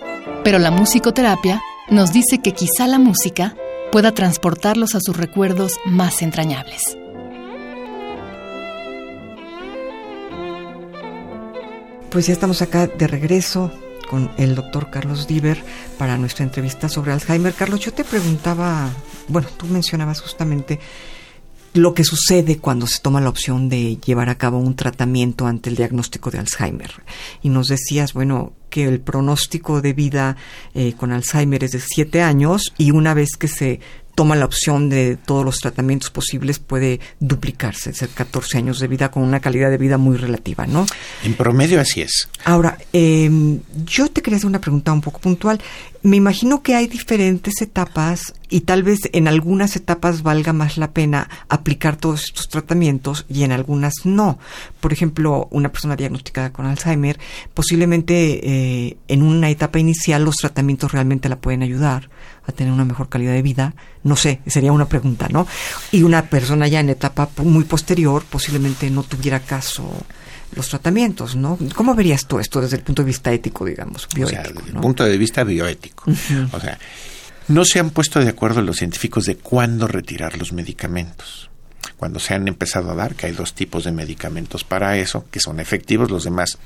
Pero 0.42 0.58
la 0.58 0.72
musicoterapia 0.72 1.62
nos 1.90 2.12
dice 2.12 2.38
que 2.38 2.52
quizá 2.52 2.88
la 2.88 2.98
música 2.98 3.54
pueda 3.90 4.12
transportarlos 4.12 4.94
a 4.94 5.00
sus 5.00 5.16
recuerdos 5.16 5.78
más 5.84 6.22
entrañables. 6.22 6.96
Pues 12.10 12.26
ya 12.26 12.32
estamos 12.32 12.62
acá 12.62 12.86
de 12.86 13.06
regreso 13.06 13.70
con 14.08 14.30
el 14.38 14.54
doctor 14.54 14.90
Carlos 14.90 15.26
Diver 15.26 15.62
para 15.98 16.16
nuestra 16.16 16.44
entrevista 16.44 16.88
sobre 16.88 17.12
Alzheimer. 17.12 17.52
Carlos, 17.52 17.80
yo 17.80 17.92
te 17.92 18.04
preguntaba, 18.04 18.90
bueno, 19.28 19.48
tú 19.56 19.66
mencionabas 19.66 20.20
justamente 20.22 20.80
lo 21.74 21.94
que 21.94 22.04
sucede 22.04 22.58
cuando 22.58 22.86
se 22.86 23.00
toma 23.00 23.20
la 23.20 23.28
opción 23.28 23.68
de 23.68 23.98
llevar 23.98 24.30
a 24.30 24.38
cabo 24.38 24.58
un 24.58 24.74
tratamiento 24.74 25.46
ante 25.46 25.68
el 25.68 25.76
diagnóstico 25.76 26.30
de 26.30 26.38
Alzheimer. 26.38 26.90
Y 27.42 27.50
nos 27.50 27.68
decías, 27.68 28.14
bueno, 28.14 28.52
que 28.68 28.84
el 28.84 29.00
pronóstico 29.00 29.80
de 29.80 29.92
vida 29.92 30.36
eh, 30.74 30.94
con 30.96 31.12
Alzheimer 31.12 31.64
es 31.64 31.72
de 31.72 31.80
siete 31.80 32.22
años 32.22 32.72
y 32.78 32.90
una 32.90 33.14
vez 33.14 33.30
que 33.38 33.48
se 33.48 33.80
toma 34.18 34.34
la 34.34 34.46
opción 34.46 34.88
de 34.88 35.16
todos 35.16 35.44
los 35.44 35.60
tratamientos 35.60 36.10
posibles 36.10 36.58
puede 36.58 36.98
duplicarse, 37.20 37.92
ser 37.92 38.08
14 38.08 38.58
años 38.58 38.80
de 38.80 38.88
vida 38.88 39.12
con 39.12 39.22
una 39.22 39.38
calidad 39.38 39.70
de 39.70 39.78
vida 39.78 39.96
muy 39.96 40.16
relativa, 40.16 40.66
¿no? 40.66 40.86
En 41.22 41.34
promedio 41.34 41.80
así 41.80 42.02
es. 42.02 42.28
Ahora, 42.44 42.76
eh, 42.92 43.30
yo 43.86 44.08
te 44.08 44.20
quería 44.20 44.38
hacer 44.38 44.48
una 44.48 44.60
pregunta 44.60 44.92
un 44.92 45.02
poco 45.02 45.20
puntual. 45.20 45.60
Me 46.02 46.16
imagino 46.16 46.64
que 46.64 46.74
hay 46.74 46.88
diferentes 46.88 47.62
etapas 47.62 48.34
y 48.48 48.62
tal 48.62 48.82
vez 48.82 48.98
en 49.12 49.28
algunas 49.28 49.76
etapas 49.76 50.22
valga 50.24 50.52
más 50.52 50.78
la 50.78 50.90
pena 50.90 51.28
aplicar 51.48 51.94
todos 51.94 52.24
estos 52.24 52.48
tratamientos 52.48 53.24
y 53.28 53.44
en 53.44 53.52
algunas 53.52 53.94
no. 54.04 54.40
Por 54.80 54.92
ejemplo, 54.92 55.46
una 55.52 55.70
persona 55.70 55.94
diagnosticada 55.94 56.52
con 56.52 56.66
Alzheimer, 56.66 57.20
posiblemente 57.54 58.14
eh, 58.42 58.67
en 59.08 59.22
una 59.22 59.50
etapa 59.50 59.78
inicial 59.78 60.24
los 60.24 60.36
tratamientos 60.36 60.92
realmente 60.92 61.28
la 61.28 61.36
pueden 61.36 61.62
ayudar 61.62 62.10
a 62.46 62.52
tener 62.52 62.72
una 62.72 62.84
mejor 62.84 63.08
calidad 63.08 63.32
de 63.32 63.42
vida. 63.42 63.74
No 64.02 64.16
sé, 64.16 64.40
sería 64.46 64.72
una 64.72 64.88
pregunta, 64.88 65.28
¿no? 65.30 65.46
Y 65.92 66.02
una 66.02 66.22
persona 66.26 66.66
ya 66.68 66.80
en 66.80 66.90
etapa 66.90 67.28
muy 67.42 67.64
posterior 67.64 68.24
posiblemente 68.28 68.90
no 68.90 69.02
tuviera 69.02 69.40
caso 69.40 69.90
los 70.54 70.68
tratamientos, 70.68 71.36
¿no? 71.36 71.58
¿Cómo 71.74 71.94
verías 71.94 72.26
tú 72.26 72.38
esto 72.38 72.60
desde 72.60 72.76
el 72.78 72.82
punto 72.82 73.02
de 73.02 73.06
vista 73.06 73.32
ético, 73.32 73.64
digamos, 73.64 74.08
bioético? 74.14 74.40
O 74.40 74.44
sea, 74.44 74.52
desde 74.52 74.70
el 74.70 74.80
punto 74.80 75.04
de 75.04 75.18
vista 75.18 75.44
bioético. 75.44 76.04
O 76.52 76.60
sea, 76.60 76.78
no 77.48 77.64
se 77.64 77.78
han 77.78 77.90
puesto 77.90 78.20
de 78.20 78.28
acuerdo 78.28 78.62
los 78.62 78.76
científicos 78.76 79.24
de 79.26 79.36
cuándo 79.36 79.86
retirar 79.86 80.38
los 80.38 80.52
medicamentos. 80.52 81.50
Cuando 81.96 82.20
se 82.20 82.34
han 82.34 82.46
empezado 82.48 82.90
a 82.90 82.94
dar, 82.94 83.14
que 83.14 83.26
hay 83.26 83.32
dos 83.32 83.54
tipos 83.54 83.84
de 83.84 83.92
medicamentos 83.92 84.64
para 84.64 84.96
eso, 84.96 85.26
que 85.30 85.40
son 85.40 85.58
efectivos, 85.60 86.10
los 86.10 86.24
demás 86.24 86.58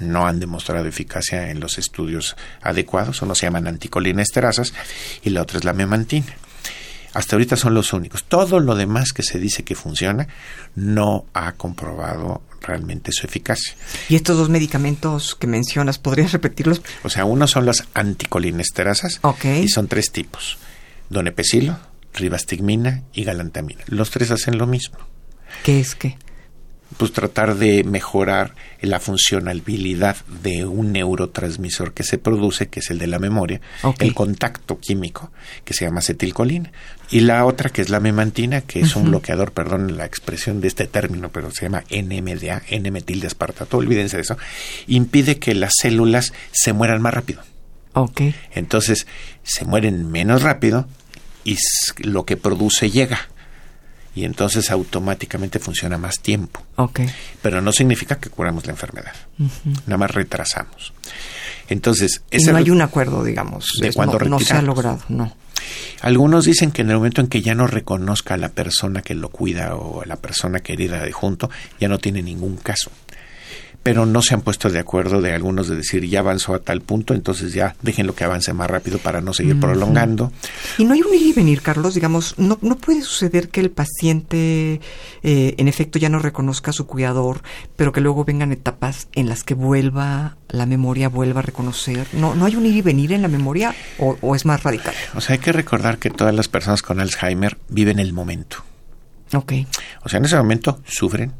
no 0.00 0.26
han 0.26 0.40
demostrado 0.40 0.86
eficacia 0.86 1.50
en 1.50 1.60
los 1.60 1.78
estudios 1.78 2.36
adecuados, 2.62 3.22
uno 3.22 3.34
se 3.34 3.46
llaman 3.46 3.66
anticolinesterazas 3.66 4.72
y 5.22 5.30
la 5.30 5.42
otra 5.42 5.58
es 5.58 5.64
la 5.64 5.72
memantina. 5.72 6.34
Hasta 7.12 7.36
ahorita 7.36 7.56
son 7.56 7.74
los 7.74 7.92
únicos. 7.92 8.24
Todo 8.24 8.58
lo 8.58 8.74
demás 8.74 9.12
que 9.12 9.22
se 9.22 9.38
dice 9.38 9.62
que 9.62 9.76
funciona 9.76 10.26
no 10.74 11.26
ha 11.32 11.52
comprobado 11.52 12.42
realmente 12.60 13.12
su 13.12 13.24
eficacia. 13.26 13.74
¿Y 14.08 14.16
estos 14.16 14.36
dos 14.36 14.48
medicamentos 14.48 15.36
que 15.36 15.46
mencionas, 15.46 15.98
podrías 15.98 16.32
repetirlos? 16.32 16.82
O 17.04 17.10
sea, 17.10 17.24
uno 17.24 17.46
son 17.46 17.66
las 17.66 17.84
anticolinesterazas 17.94 19.20
y 19.62 19.68
son 19.68 19.86
tres 19.86 20.10
tipos. 20.10 20.58
Donepecilo, 21.08 21.78
ribastigmina 22.14 23.04
y 23.12 23.22
galantamina. 23.22 23.84
Los 23.86 24.10
tres 24.10 24.32
hacen 24.32 24.58
lo 24.58 24.66
mismo. 24.66 24.98
¿Qué 25.62 25.78
es 25.78 25.94
qué? 25.94 26.18
Pues 26.96 27.12
tratar 27.12 27.56
de 27.56 27.84
mejorar 27.84 28.54
la 28.80 29.00
funcionalidad 29.00 30.16
de 30.42 30.64
un 30.64 30.92
neurotransmisor 30.92 31.92
que 31.92 32.02
se 32.02 32.18
produce, 32.18 32.68
que 32.68 32.80
es 32.80 32.90
el 32.90 32.98
de 32.98 33.06
la 33.06 33.18
memoria, 33.18 33.60
el 33.98 34.14
contacto 34.14 34.78
químico, 34.78 35.30
que 35.64 35.74
se 35.74 35.84
llama 35.84 35.98
acetilcolina, 35.98 36.70
y 37.10 37.20
la 37.20 37.44
otra 37.44 37.70
que 37.70 37.82
es 37.82 37.90
la 37.90 38.00
memantina, 38.00 38.60
que 38.60 38.80
es 38.80 38.96
un 38.96 39.06
bloqueador, 39.06 39.52
perdón 39.52 39.96
la 39.96 40.04
expresión 40.04 40.60
de 40.60 40.68
este 40.68 40.86
término, 40.86 41.30
pero 41.30 41.50
se 41.50 41.66
llama 41.66 41.84
NMDA, 41.90 42.62
N-metildeaspartato, 42.68 43.76
olvídense 43.76 44.16
de 44.16 44.22
eso, 44.22 44.36
impide 44.86 45.38
que 45.38 45.54
las 45.54 45.72
células 45.80 46.32
se 46.52 46.72
mueran 46.72 47.02
más 47.02 47.14
rápido. 47.14 47.42
Okay. 47.92 48.34
Entonces, 48.52 49.06
se 49.42 49.64
mueren 49.64 50.10
menos 50.10 50.42
rápido 50.42 50.88
y 51.44 51.56
lo 51.98 52.24
que 52.24 52.36
produce 52.36 52.90
llega 52.90 53.28
y 54.14 54.24
entonces 54.24 54.70
automáticamente 54.70 55.58
funciona 55.58 55.98
más 55.98 56.20
tiempo. 56.20 56.62
Okay. 56.76 57.08
Pero 57.42 57.60
no 57.60 57.72
significa 57.72 58.18
que 58.18 58.30
curamos 58.30 58.66
la 58.66 58.72
enfermedad. 58.72 59.12
Nada 59.86 59.98
más 59.98 60.10
retrasamos. 60.10 60.92
Entonces, 61.68 62.22
y 62.30 62.44
no 62.44 62.56
hay 62.56 62.70
un 62.70 62.82
acuerdo, 62.82 63.24
digamos, 63.24 63.66
de 63.80 63.92
cuando 63.92 64.18
no, 64.18 64.26
no 64.26 64.40
se 64.40 64.54
ha 64.54 64.62
logrado, 64.62 65.00
no. 65.08 65.34
Algunos 66.02 66.44
dicen 66.44 66.72
que 66.72 66.82
en 66.82 66.90
el 66.90 66.96
momento 66.96 67.22
en 67.22 67.28
que 67.28 67.40
ya 67.40 67.54
no 67.54 67.66
reconozca 67.66 68.34
a 68.34 68.36
la 68.36 68.50
persona 68.50 69.00
que 69.00 69.14
lo 69.14 69.30
cuida 69.30 69.74
o 69.76 70.02
a 70.02 70.06
la 70.06 70.16
persona 70.16 70.60
querida 70.60 71.02
de 71.02 71.12
junto, 71.12 71.48
ya 71.80 71.88
no 71.88 71.98
tiene 71.98 72.22
ningún 72.22 72.56
caso 72.56 72.90
pero 73.84 74.06
no 74.06 74.22
se 74.22 74.32
han 74.32 74.40
puesto 74.40 74.70
de 74.70 74.78
acuerdo 74.78 75.20
de 75.20 75.34
algunos 75.34 75.68
de 75.68 75.76
decir 75.76 76.08
ya 76.08 76.20
avanzó 76.20 76.54
a 76.54 76.58
tal 76.58 76.80
punto, 76.80 77.12
entonces 77.12 77.52
ya 77.52 77.76
déjenlo 77.82 78.14
que 78.14 78.24
avance 78.24 78.52
más 78.54 78.68
rápido 78.68 78.98
para 78.98 79.20
no 79.20 79.34
seguir 79.34 79.60
prolongando. 79.60 80.32
Y 80.78 80.86
no 80.86 80.94
hay 80.94 81.02
un 81.02 81.14
ir 81.14 81.26
y 81.26 81.32
venir, 81.34 81.60
Carlos, 81.60 81.94
digamos, 81.94 82.34
no, 82.38 82.58
no 82.62 82.76
puede 82.76 83.02
suceder 83.02 83.50
que 83.50 83.60
el 83.60 83.70
paciente 83.70 84.80
eh, 85.22 85.54
en 85.58 85.68
efecto 85.68 85.98
ya 85.98 86.08
no 86.08 86.18
reconozca 86.18 86.70
a 86.70 86.72
su 86.72 86.86
cuidador, 86.86 87.42
pero 87.76 87.92
que 87.92 88.00
luego 88.00 88.24
vengan 88.24 88.52
etapas 88.52 89.08
en 89.12 89.28
las 89.28 89.44
que 89.44 89.52
vuelva 89.52 90.38
la 90.48 90.64
memoria, 90.64 91.10
vuelva 91.10 91.40
a 91.40 91.42
reconocer. 91.42 92.06
¿No, 92.14 92.34
no 92.34 92.46
hay 92.46 92.56
un 92.56 92.64
ir 92.64 92.76
y 92.76 92.82
venir 92.82 93.12
en 93.12 93.20
la 93.20 93.28
memoria 93.28 93.74
o, 93.98 94.16
o 94.22 94.34
es 94.34 94.46
más 94.46 94.62
radical? 94.62 94.94
O 95.14 95.20
sea, 95.20 95.34
hay 95.34 95.40
que 95.40 95.52
recordar 95.52 95.98
que 95.98 96.08
todas 96.08 96.34
las 96.34 96.48
personas 96.48 96.80
con 96.80 97.00
Alzheimer 97.00 97.58
viven 97.68 97.98
el 97.98 98.14
momento. 98.14 98.64
Ok. 99.34 99.52
O 100.04 100.08
sea, 100.08 100.18
en 100.18 100.24
ese 100.24 100.36
momento 100.36 100.80
sufren, 100.86 101.32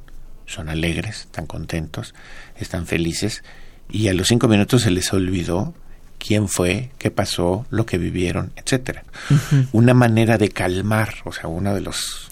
son 0.54 0.68
alegres, 0.68 1.22
están 1.22 1.46
contentos, 1.46 2.14
están 2.56 2.86
felices 2.86 3.42
y 3.90 4.08
a 4.08 4.14
los 4.14 4.28
cinco 4.28 4.48
minutos 4.48 4.82
se 4.82 4.90
les 4.90 5.12
olvidó 5.12 5.74
quién 6.18 6.48
fue, 6.48 6.90
qué 6.98 7.10
pasó, 7.10 7.66
lo 7.70 7.84
que 7.84 7.98
vivieron, 7.98 8.52
etcétera. 8.56 9.04
Una 9.72 9.92
manera 9.92 10.38
de 10.38 10.48
calmar, 10.48 11.14
o 11.24 11.32
sea, 11.32 11.48
uno 11.48 11.74
de 11.74 11.82
los 11.82 12.28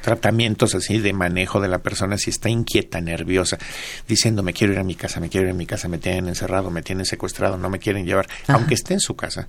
tratamientos 0.00 0.74
así 0.74 0.98
de 0.98 1.12
manejo 1.12 1.60
de 1.60 1.68
la 1.68 1.78
persona 1.78 2.18
si 2.18 2.30
está 2.30 2.48
inquieta, 2.48 3.00
nerviosa, 3.00 3.58
diciendo 4.06 4.42
me 4.42 4.52
quiero 4.52 4.74
ir 4.74 4.78
a 4.78 4.84
mi 4.84 4.94
casa, 4.94 5.18
me 5.18 5.30
quiero 5.30 5.46
ir 5.46 5.52
a 5.52 5.56
mi 5.56 5.66
casa, 5.66 5.88
me 5.88 5.98
tienen 5.98 6.28
encerrado, 6.28 6.70
me 6.70 6.82
tienen 6.82 7.06
secuestrado, 7.06 7.56
no 7.56 7.70
me 7.70 7.78
quieren 7.78 8.04
llevar, 8.04 8.28
aunque 8.48 8.74
esté 8.74 8.94
en 8.94 9.00
su 9.00 9.16
casa, 9.16 9.48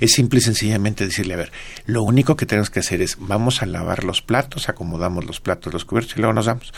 es 0.00 0.12
simple 0.12 0.38
y 0.38 0.42
sencillamente 0.42 1.06
decirle, 1.06 1.34
a 1.34 1.38
ver, 1.38 1.52
lo 1.86 2.02
único 2.02 2.36
que 2.36 2.46
tenemos 2.46 2.70
que 2.70 2.80
hacer 2.80 3.00
es, 3.02 3.16
vamos 3.18 3.62
a 3.62 3.66
lavar 3.66 4.04
los 4.04 4.22
platos, 4.22 4.68
acomodamos 4.68 5.24
los 5.24 5.40
platos, 5.40 5.72
los 5.72 5.84
cubiertos 5.84 6.16
y 6.16 6.20
luego 6.20 6.32
nos 6.32 6.46
vamos. 6.46 6.72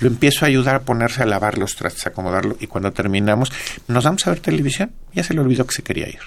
Lo 0.00 0.08
empiezo 0.08 0.44
a 0.44 0.48
ayudar 0.48 0.76
a 0.76 0.82
ponerse 0.82 1.22
a 1.22 1.26
lavar 1.26 1.58
los 1.58 1.76
trastes, 1.76 2.06
acomodarlo 2.06 2.56
y 2.60 2.66
cuando 2.66 2.92
terminamos, 2.92 3.52
nos 3.88 4.04
vamos 4.04 4.26
a 4.26 4.30
ver 4.30 4.40
televisión. 4.40 4.92
Ya 5.14 5.22
se 5.22 5.34
le 5.34 5.40
olvidó 5.40 5.66
que 5.66 5.74
se 5.74 5.82
quería 5.82 6.08
ir. 6.08 6.20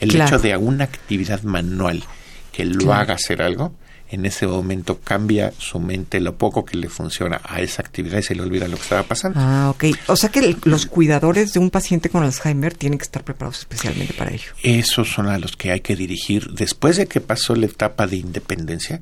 El 0.00 0.14
hecho 0.20 0.38
de 0.38 0.56
una 0.56 0.84
actividad 0.84 1.42
manual 1.42 2.04
que 2.52 2.64
lo 2.64 2.92
haga 2.92 3.14
hacer 3.14 3.42
algo, 3.42 3.74
en 4.12 4.26
ese 4.26 4.46
momento 4.46 5.00
cambia 5.00 5.54
su 5.58 5.80
mente 5.80 6.20
lo 6.20 6.36
poco 6.36 6.66
que 6.66 6.76
le 6.76 6.90
funciona 6.90 7.40
a 7.44 7.62
esa 7.62 7.80
actividad 7.80 8.18
y 8.18 8.22
se 8.22 8.34
le 8.34 8.42
olvida 8.42 8.68
lo 8.68 8.76
que 8.76 8.82
estaba 8.82 9.02
pasando. 9.04 9.40
Ah, 9.40 9.70
ok. 9.70 9.84
O 10.08 10.16
sea 10.16 10.30
que 10.30 10.54
los 10.64 10.84
cuidadores 10.84 11.54
de 11.54 11.60
un 11.60 11.70
paciente 11.70 12.10
con 12.10 12.22
Alzheimer 12.22 12.74
tienen 12.74 12.98
que 12.98 13.04
estar 13.04 13.24
preparados 13.24 13.60
especialmente 13.60 14.12
para 14.12 14.30
ello. 14.30 14.52
Esos 14.62 15.10
son 15.10 15.28
a 15.28 15.38
los 15.38 15.56
que 15.56 15.72
hay 15.72 15.80
que 15.80 15.96
dirigir. 15.96 16.50
Después 16.50 16.98
de 16.98 17.06
que 17.06 17.22
pasó 17.22 17.56
la 17.56 17.66
etapa 17.66 18.06
de 18.06 18.18
independencia, 18.18 19.00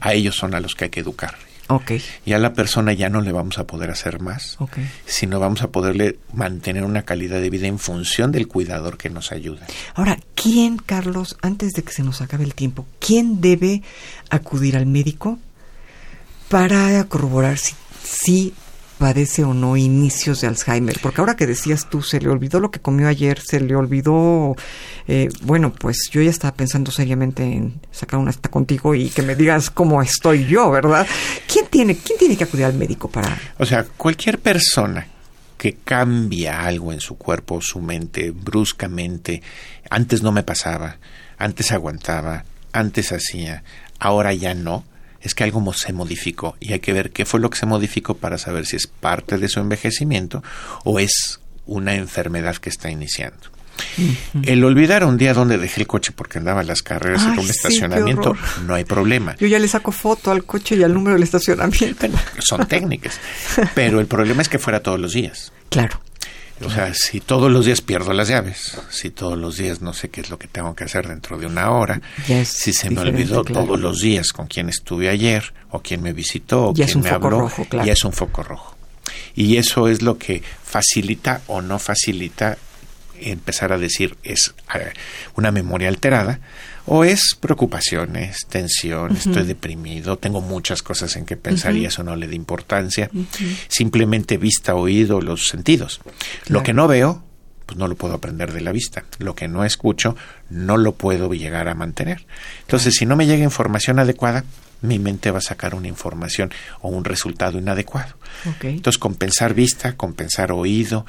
a 0.00 0.12
ellos 0.12 0.34
son 0.34 0.54
a 0.56 0.60
los 0.60 0.74
que 0.74 0.86
hay 0.86 0.90
que 0.90 1.00
educar. 1.00 1.36
Okay. 1.70 2.02
Y 2.24 2.32
a 2.32 2.38
la 2.38 2.54
persona 2.54 2.94
ya 2.94 3.10
no 3.10 3.20
le 3.20 3.30
vamos 3.30 3.58
a 3.58 3.66
poder 3.66 3.90
hacer 3.90 4.20
más, 4.20 4.56
sino 5.04 5.38
vamos 5.38 5.60
a 5.62 5.68
poderle 5.68 6.18
mantener 6.32 6.82
una 6.82 7.02
calidad 7.02 7.42
de 7.42 7.50
vida 7.50 7.66
en 7.66 7.78
función 7.78 8.32
del 8.32 8.48
cuidador 8.48 8.96
que 8.96 9.10
nos 9.10 9.32
ayuda. 9.32 9.66
Ahora, 9.94 10.18
¿quién, 10.34 10.78
Carlos, 10.78 11.36
antes 11.42 11.72
de 11.72 11.82
que 11.82 11.92
se 11.92 12.02
nos 12.02 12.22
acabe 12.22 12.44
el 12.44 12.54
tiempo, 12.54 12.86
quién 12.98 13.42
debe 13.42 13.82
acudir 14.30 14.78
al 14.78 14.86
médico 14.86 15.38
para 16.48 17.04
corroborar 17.04 17.58
si, 17.58 17.74
si 18.02 18.54
padece 18.98 19.44
o 19.44 19.54
no 19.54 19.76
inicios 19.76 20.40
de 20.40 20.48
Alzheimer? 20.48 20.98
Porque 21.00 21.20
ahora 21.20 21.36
que 21.36 21.46
decías 21.46 21.88
tú, 21.88 22.02
se 22.02 22.20
le 22.20 22.28
olvidó 22.28 22.60
lo 22.60 22.70
que 22.70 22.80
comió 22.80 23.08
ayer, 23.08 23.40
se 23.40 23.60
le 23.60 23.74
olvidó, 23.74 24.56
eh, 25.06 25.28
bueno, 25.42 25.72
pues 25.72 26.08
yo 26.10 26.20
ya 26.20 26.30
estaba 26.30 26.54
pensando 26.54 26.90
seriamente 26.90 27.44
en 27.44 27.80
sacar 27.90 28.20
una 28.20 28.32
cita 28.32 28.50
contigo 28.50 28.94
y 28.94 29.08
que 29.08 29.22
me 29.22 29.36
digas 29.36 29.70
cómo 29.70 30.02
estoy 30.02 30.46
yo, 30.46 30.70
¿verdad? 30.70 31.06
¿Quién 31.50 31.66
tiene, 31.66 31.96
quién 31.96 32.18
tiene 32.18 32.36
que 32.36 32.44
acudir 32.44 32.66
al 32.66 32.74
médico 32.74 33.08
para...? 33.08 33.38
O 33.58 33.64
sea, 33.64 33.84
cualquier 33.84 34.38
persona 34.38 35.06
que 35.56 35.78
cambia 35.84 36.64
algo 36.64 36.92
en 36.92 37.00
su 37.00 37.18
cuerpo 37.18 37.60
su 37.60 37.80
mente 37.80 38.30
bruscamente, 38.30 39.42
antes 39.90 40.22
no 40.22 40.32
me 40.32 40.44
pasaba, 40.44 40.98
antes 41.36 41.72
aguantaba, 41.72 42.44
antes 42.72 43.12
hacía, 43.12 43.64
ahora 43.98 44.32
ya 44.32 44.54
no, 44.54 44.84
es 45.20 45.34
que 45.34 45.44
algo 45.44 45.72
se 45.72 45.92
modificó 45.92 46.56
y 46.60 46.72
hay 46.72 46.80
que 46.80 46.92
ver 46.92 47.10
qué 47.10 47.24
fue 47.24 47.40
lo 47.40 47.50
que 47.50 47.58
se 47.58 47.66
modificó 47.66 48.14
para 48.14 48.38
saber 48.38 48.66
si 48.66 48.76
es 48.76 48.86
parte 48.86 49.38
de 49.38 49.48
su 49.48 49.60
envejecimiento 49.60 50.42
o 50.84 50.98
es 50.98 51.40
una 51.66 51.94
enfermedad 51.94 52.56
que 52.56 52.70
está 52.70 52.90
iniciando. 52.90 53.38
El 54.42 54.64
olvidar 54.64 55.04
un 55.04 55.16
día 55.16 55.34
donde 55.34 55.56
dejé 55.56 55.82
el 55.82 55.86
coche 55.86 56.12
porque 56.12 56.38
andaba 56.38 56.62
en 56.62 56.66
las 56.66 56.82
carreras 56.82 57.22
en 57.24 57.38
un 57.38 57.48
estacionamiento, 57.48 58.36
no 58.66 58.74
hay 58.74 58.84
problema. 58.84 59.36
Yo 59.36 59.46
ya 59.46 59.58
le 59.58 59.68
saco 59.68 59.92
foto 59.92 60.30
al 60.32 60.44
coche 60.44 60.76
y 60.76 60.82
al 60.82 60.92
número 60.92 61.14
del 61.14 61.22
estacionamiento. 61.22 62.08
son 62.40 62.66
técnicas. 62.66 63.20
Pero 63.74 64.00
el 64.00 64.06
problema 64.06 64.42
es 64.42 64.48
que 64.48 64.58
fuera 64.58 64.80
todos 64.82 64.98
los 64.98 65.12
días. 65.12 65.52
Claro. 65.68 66.00
O 66.64 66.70
sea, 66.70 66.92
si 66.94 67.20
todos 67.20 67.50
los 67.50 67.66
días 67.66 67.80
pierdo 67.80 68.12
las 68.12 68.28
llaves, 68.28 68.78
si 68.90 69.10
todos 69.10 69.38
los 69.38 69.56
días 69.56 69.80
no 69.80 69.92
sé 69.92 70.08
qué 70.08 70.20
es 70.20 70.30
lo 70.30 70.38
que 70.38 70.48
tengo 70.48 70.74
que 70.74 70.84
hacer 70.84 71.06
dentro 71.06 71.38
de 71.38 71.46
una 71.46 71.70
hora, 71.70 72.00
si 72.44 72.72
se 72.72 72.90
me 72.90 73.00
olvidó 73.00 73.44
todos 73.44 73.78
los 73.78 74.00
días 74.00 74.32
con 74.32 74.46
quién 74.46 74.68
estuve 74.68 75.08
ayer, 75.08 75.52
o 75.70 75.80
quién 75.80 76.02
me 76.02 76.12
visitó, 76.12 76.66
o 76.66 76.74
quién 76.74 77.00
me 77.00 77.10
habló, 77.10 77.50
ya 77.84 77.92
es 77.92 78.04
un 78.04 78.12
foco 78.12 78.42
rojo. 78.42 78.76
Y 79.34 79.56
eso 79.56 79.88
es 79.88 80.02
lo 80.02 80.18
que 80.18 80.42
facilita 80.64 81.42
o 81.46 81.62
no 81.62 81.78
facilita 81.78 82.58
empezar 83.20 83.72
a 83.72 83.78
decir 83.78 84.16
es 84.22 84.54
eh, 84.74 84.92
una 85.34 85.50
memoria 85.50 85.88
alterada 85.88 86.40
o 86.90 87.04
es 87.04 87.36
preocupaciones, 87.38 88.46
tensión, 88.48 89.14
estoy 89.14 89.44
deprimido, 89.44 90.16
tengo 90.16 90.40
muchas 90.40 90.82
cosas 90.82 91.14
en 91.16 91.26
que 91.26 91.36
pensar 91.36 91.76
y 91.76 91.84
eso 91.84 92.02
no 92.02 92.16
le 92.16 92.26
da 92.26 92.34
importancia. 92.34 93.10
Simplemente 93.68 94.38
vista, 94.38 94.74
oído, 94.74 95.20
los 95.20 95.48
sentidos. 95.48 96.00
Lo 96.46 96.62
que 96.62 96.72
no 96.72 96.88
veo, 96.88 97.22
pues 97.66 97.76
no 97.76 97.88
lo 97.88 97.94
puedo 97.94 98.14
aprender 98.14 98.54
de 98.54 98.62
la 98.62 98.72
vista. 98.72 99.04
Lo 99.18 99.34
que 99.34 99.48
no 99.48 99.64
escucho, 99.64 100.16
no 100.48 100.78
lo 100.78 100.92
puedo 100.92 101.34
llegar 101.34 101.68
a 101.68 101.74
mantener. 101.74 102.24
Entonces, 102.62 102.94
si 102.94 103.04
no 103.04 103.16
me 103.16 103.26
llega 103.26 103.44
información 103.44 103.98
adecuada, 103.98 104.44
mi 104.80 104.98
mente 104.98 105.30
va 105.30 105.38
a 105.38 105.42
sacar 105.42 105.74
una 105.74 105.88
información 105.88 106.50
o 106.80 106.88
un 106.88 107.04
resultado 107.04 107.58
inadecuado. 107.58 108.14
Entonces, 108.62 108.98
compensar 108.98 109.52
vista, 109.52 109.94
compensar 109.94 110.52
oído, 110.52 111.04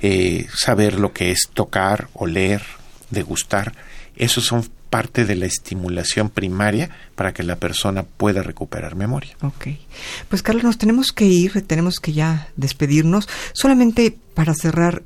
eh, 0.00 0.48
saber 0.52 0.98
lo 0.98 1.12
que 1.12 1.30
es 1.30 1.50
tocar, 1.54 2.08
oler, 2.14 2.62
degustar, 3.10 3.74
esos 4.16 4.44
son 4.44 4.68
parte 4.90 5.24
de 5.24 5.36
la 5.36 5.46
estimulación 5.46 6.28
primaria 6.28 6.90
para 7.14 7.32
que 7.32 7.44
la 7.44 7.56
persona 7.56 8.02
pueda 8.02 8.42
recuperar 8.42 8.96
memoria. 8.96 9.36
Ok. 9.40 9.68
Pues 10.28 10.42
Carlos, 10.42 10.64
nos 10.64 10.78
tenemos 10.78 11.12
que 11.12 11.24
ir, 11.24 11.66
tenemos 11.66 11.96
que 12.00 12.12
ya 12.12 12.48
despedirnos. 12.56 13.28
Solamente 13.52 14.16
para 14.34 14.52
cerrar, 14.54 15.02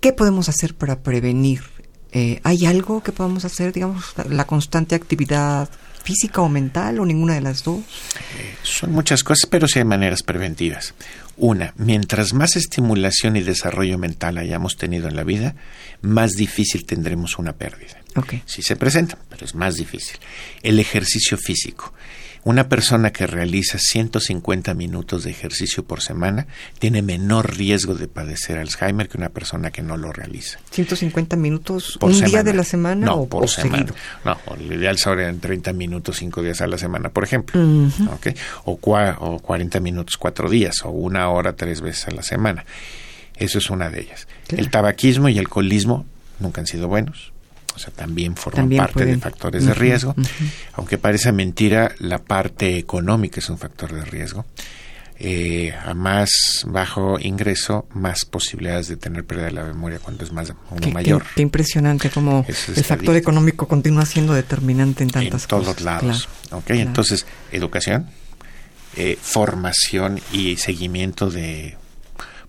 ¿qué 0.00 0.12
podemos 0.12 0.48
hacer 0.48 0.74
para 0.74 1.00
prevenir? 1.00 1.62
Eh, 2.12 2.40
¿Hay 2.44 2.64
algo 2.66 3.02
que 3.02 3.10
podamos 3.10 3.44
hacer, 3.44 3.72
digamos, 3.72 4.14
la 4.28 4.46
constante 4.46 4.94
actividad 4.94 5.68
física 6.04 6.42
o 6.42 6.48
mental 6.48 7.00
o 7.00 7.06
ninguna 7.06 7.34
de 7.34 7.40
las 7.40 7.64
dos? 7.64 7.80
Eh, 8.38 8.54
son 8.62 8.92
muchas 8.92 9.24
cosas, 9.24 9.48
pero 9.50 9.66
sí 9.66 9.80
hay 9.80 9.84
maneras 9.84 10.22
preventivas. 10.22 10.94
Una, 11.36 11.74
mientras 11.76 12.32
más 12.32 12.56
estimulación 12.56 13.36
y 13.36 13.42
desarrollo 13.42 13.98
mental 13.98 14.38
hayamos 14.38 14.76
tenido 14.76 15.08
en 15.08 15.16
la 15.16 15.24
vida, 15.24 15.56
más 16.00 16.32
difícil 16.32 16.86
tendremos 16.86 17.38
una 17.38 17.54
pérdida. 17.54 18.00
Okay. 18.16 18.42
Sí 18.46 18.62
se 18.62 18.76
presenta, 18.76 19.18
pero 19.28 19.44
es 19.44 19.54
más 19.54 19.74
difícil. 19.74 20.16
El 20.62 20.78
ejercicio 20.78 21.36
físico. 21.36 21.92
Una 22.44 22.68
persona 22.68 23.10
que 23.10 23.26
realiza 23.26 23.78
150 23.78 24.74
minutos 24.74 25.24
de 25.24 25.30
ejercicio 25.30 25.82
por 25.82 26.02
semana 26.02 26.46
tiene 26.78 27.00
menor 27.00 27.56
riesgo 27.56 27.94
de 27.94 28.06
padecer 28.06 28.58
Alzheimer 28.58 29.08
que 29.08 29.16
una 29.16 29.30
persona 29.30 29.70
que 29.70 29.82
no 29.82 29.96
lo 29.96 30.12
realiza. 30.12 30.58
150 30.70 31.36
minutos 31.36 31.96
por 31.98 32.10
un 32.10 32.20
día 32.22 32.42
de 32.42 32.52
la 32.52 32.64
semana 32.64 33.06
no, 33.06 33.14
o 33.14 33.28
por 33.28 33.48
semana. 33.48 33.86
No, 34.26 34.38
lo 34.56 34.74
ideal 34.74 34.98
serían 34.98 35.40
30 35.40 35.72
minutos 35.72 36.18
cinco 36.18 36.42
días 36.42 36.60
a 36.60 36.66
la 36.66 36.76
semana, 36.76 37.08
por 37.08 37.24
ejemplo. 37.24 37.58
o, 38.64 38.78
o 38.82 39.38
40 39.38 39.80
minutos 39.80 40.18
cuatro 40.18 40.50
días 40.50 40.84
o 40.84 40.90
una 40.90 41.30
hora 41.30 41.56
tres 41.56 41.80
veces 41.80 42.08
a 42.08 42.10
la 42.10 42.22
semana. 42.22 42.66
Eso 43.36 43.56
es 43.56 43.70
una 43.70 43.88
de 43.88 44.02
ellas. 44.02 44.28
El 44.48 44.70
tabaquismo 44.70 45.30
y 45.30 45.32
el 45.32 45.40
alcoholismo 45.40 46.04
nunca 46.40 46.60
han 46.60 46.66
sido 46.66 46.88
buenos 46.88 47.33
o 47.74 47.78
sea, 47.78 47.92
también 47.92 48.36
forman 48.36 48.70
parte 48.70 49.04
de 49.04 49.18
factores 49.18 49.66
de 49.66 49.74
riesgo. 49.74 50.14
Aunque 50.74 50.98
parece 50.98 51.32
mentira, 51.32 51.92
la 51.98 52.18
parte 52.18 52.78
económica 52.78 53.40
es 53.40 53.48
un 53.50 53.58
factor 53.58 53.92
de 53.92 54.04
riesgo. 54.04 54.44
Eh, 55.16 55.72
a 55.72 55.94
más 55.94 56.28
bajo 56.66 57.20
ingreso, 57.20 57.86
más 57.94 58.24
posibilidades 58.24 58.88
de 58.88 58.96
tener 58.96 59.24
pérdida 59.24 59.46
de 59.46 59.52
la 59.52 59.64
memoria 59.64 60.00
cuando 60.00 60.24
es 60.24 60.32
más 60.32 60.52
uno 60.70 60.90
mayor. 60.90 61.24
Qué, 61.36 61.42
impresionante 61.42 62.10
como 62.10 62.44
el 62.48 62.84
factor 62.84 63.14
económico 63.14 63.68
continúa 63.68 64.06
siendo 64.06 64.34
determinante 64.34 65.04
en 65.04 65.10
tantas 65.10 65.46
cosas. 65.46 65.68
En 65.68 65.74
todos 65.74 65.80
lados. 65.82 66.28
Entonces, 66.66 67.26
educación, 67.52 68.10
eh, 68.96 69.16
formación 69.20 70.20
y 70.32 70.56
seguimiento 70.56 71.30
de 71.30 71.76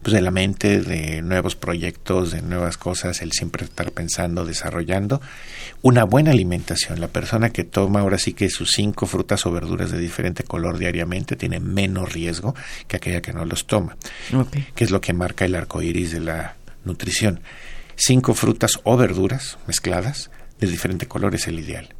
pues 0.05 0.13
de 0.13 0.21
la 0.21 0.29
mente, 0.29 0.81
de 0.81 1.23
nuevos 1.23 1.55
proyectos, 1.55 2.29
de 2.29 2.43
nuevas 2.43 2.77
cosas, 2.77 3.23
el 3.23 3.31
siempre 3.31 3.65
estar 3.65 3.91
pensando, 3.91 4.45
desarrollando. 4.45 5.19
Una 5.81 6.03
buena 6.03 6.29
alimentación. 6.29 7.01
La 7.01 7.07
persona 7.07 7.49
que 7.49 7.63
toma 7.63 8.01
ahora 8.01 8.19
sí 8.19 8.33
que 8.33 8.51
sus 8.51 8.69
cinco 8.69 9.07
frutas 9.07 9.47
o 9.47 9.51
verduras 9.51 9.89
de 9.89 9.97
diferente 9.97 10.43
color 10.43 10.77
diariamente 10.77 11.35
tiene 11.35 11.59
menos 11.59 12.13
riesgo 12.13 12.53
que 12.87 12.97
aquella 12.97 13.23
que 13.23 13.33
no 13.33 13.45
los 13.45 13.65
toma. 13.65 13.97
Que 14.75 14.83
es 14.83 14.91
lo 14.91 15.01
que 15.01 15.13
marca 15.13 15.43
el 15.43 15.55
arco 15.55 15.81
iris 15.81 16.11
de 16.11 16.19
la 16.19 16.55
nutrición. 16.83 17.39
Cinco 17.95 18.35
frutas 18.35 18.73
o 18.83 18.97
verduras 18.97 19.57
mezcladas 19.65 20.29
de 20.59 20.67
diferente 20.67 21.07
color 21.07 21.33
es 21.33 21.47
el 21.47 21.57
ideal. 21.57 21.95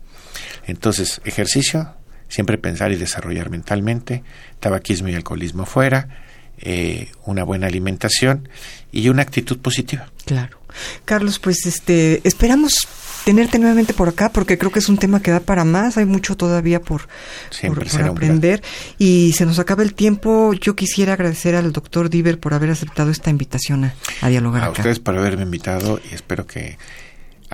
Entonces, 0.67 1.21
ejercicio, 1.25 1.95
siempre 2.27 2.59
pensar 2.59 2.91
y 2.91 2.97
desarrollar 2.97 3.49
mentalmente, 3.49 4.23
tabaquismo 4.59 5.07
y 5.07 5.15
alcoholismo 5.15 5.65
fuera, 5.65 6.24
eh, 6.59 7.09
una 7.25 7.43
buena 7.43 7.67
alimentación 7.67 8.49
y 8.91 9.09
una 9.09 9.21
actitud 9.21 9.57
positiva. 9.59 10.09
Claro. 10.25 10.59
Carlos, 11.05 11.39
pues 11.39 11.65
este, 11.65 12.21
esperamos 12.23 12.87
tenerte 13.25 13.57
nuevamente 13.57 13.93
por 13.93 14.07
acá 14.07 14.29
porque 14.29 14.57
creo 14.57 14.71
que 14.71 14.79
es 14.79 14.87
un 14.87 14.97
tema 14.97 15.21
que 15.21 15.31
da 15.31 15.39
para 15.39 15.65
más, 15.65 15.97
hay 15.97 16.05
mucho 16.05 16.37
todavía 16.37 16.79
por, 16.79 17.07
aprender 18.03 18.61
y 18.99 19.33
se 19.33 19.45
nos 19.45 19.57
acaba 19.57 19.83
el 19.83 19.95
tiempo. 19.95 20.53
Yo 20.53 20.75
quisiera 20.75 21.13
agradecer 21.13 21.55
al 21.55 21.73
doctor 21.73 22.09
Diver 22.09 22.39
por 22.39 22.53
haber 22.53 22.69
aceptado 22.69 23.09
esta 23.09 23.31
invitación 23.31 23.91
a, 24.21 24.29
dialogar. 24.29 24.63
A 24.63 24.69
ustedes 24.69 24.99
por 24.99 25.17
haberme 25.17 25.43
invitado 25.43 25.99
y 26.09 26.13
espero 26.13 26.45
que 26.45 26.77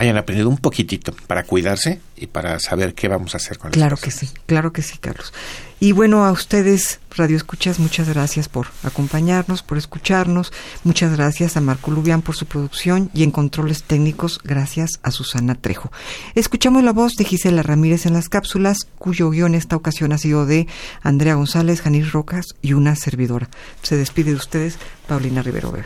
hayan 0.01 0.17
aprendido 0.17 0.49
un 0.49 0.57
poquitito 0.57 1.13
para 1.27 1.43
cuidarse 1.43 2.01
y 2.17 2.25
para 2.25 2.59
saber 2.59 2.95
qué 2.95 3.07
vamos 3.07 3.35
a 3.35 3.37
hacer 3.37 3.59
con 3.59 3.69
Claro 3.69 3.97
que 3.97 4.09
sí, 4.09 4.27
claro 4.47 4.73
que 4.73 4.81
sí, 4.81 4.97
Carlos. 4.97 5.31
Y 5.79 5.91
bueno, 5.91 6.25
a 6.25 6.31
ustedes, 6.31 6.99
Radio 7.15 7.37
Escuchas, 7.37 7.77
muchas 7.77 8.09
gracias 8.09 8.49
por 8.49 8.67
acompañarnos, 8.83 9.61
por 9.61 9.77
escucharnos. 9.77 10.51
Muchas 10.83 11.15
gracias 11.15 11.55
a 11.55 11.61
Marco 11.61 11.91
Lubián 11.91 12.23
por 12.23 12.35
su 12.35 12.47
producción 12.47 13.11
y 13.13 13.21
en 13.23 13.29
controles 13.29 13.83
técnicos, 13.83 14.39
gracias 14.43 14.99
a 15.03 15.11
Susana 15.11 15.53
Trejo. 15.53 15.91
Escuchamos 16.33 16.83
la 16.83 16.93
voz 16.93 17.13
de 17.13 17.25
Gisela 17.25 17.61
Ramírez 17.61 18.07
en 18.07 18.13
las 18.13 18.27
cápsulas, 18.27 18.87
cuyo 18.97 19.29
guion 19.29 19.53
esta 19.53 19.75
ocasión 19.75 20.13
ha 20.13 20.17
sido 20.17 20.47
de 20.47 20.65
Andrea 21.03 21.35
González, 21.35 21.81
Janis 21.81 22.11
Rocas 22.11 22.47
y 22.63 22.73
una 22.73 22.95
servidora. 22.95 23.49
Se 23.83 23.97
despide 23.97 24.31
de 24.31 24.37
ustedes, 24.37 24.79
Paulina 25.07 25.43
Rivero 25.43 25.69
Weber. 25.69 25.85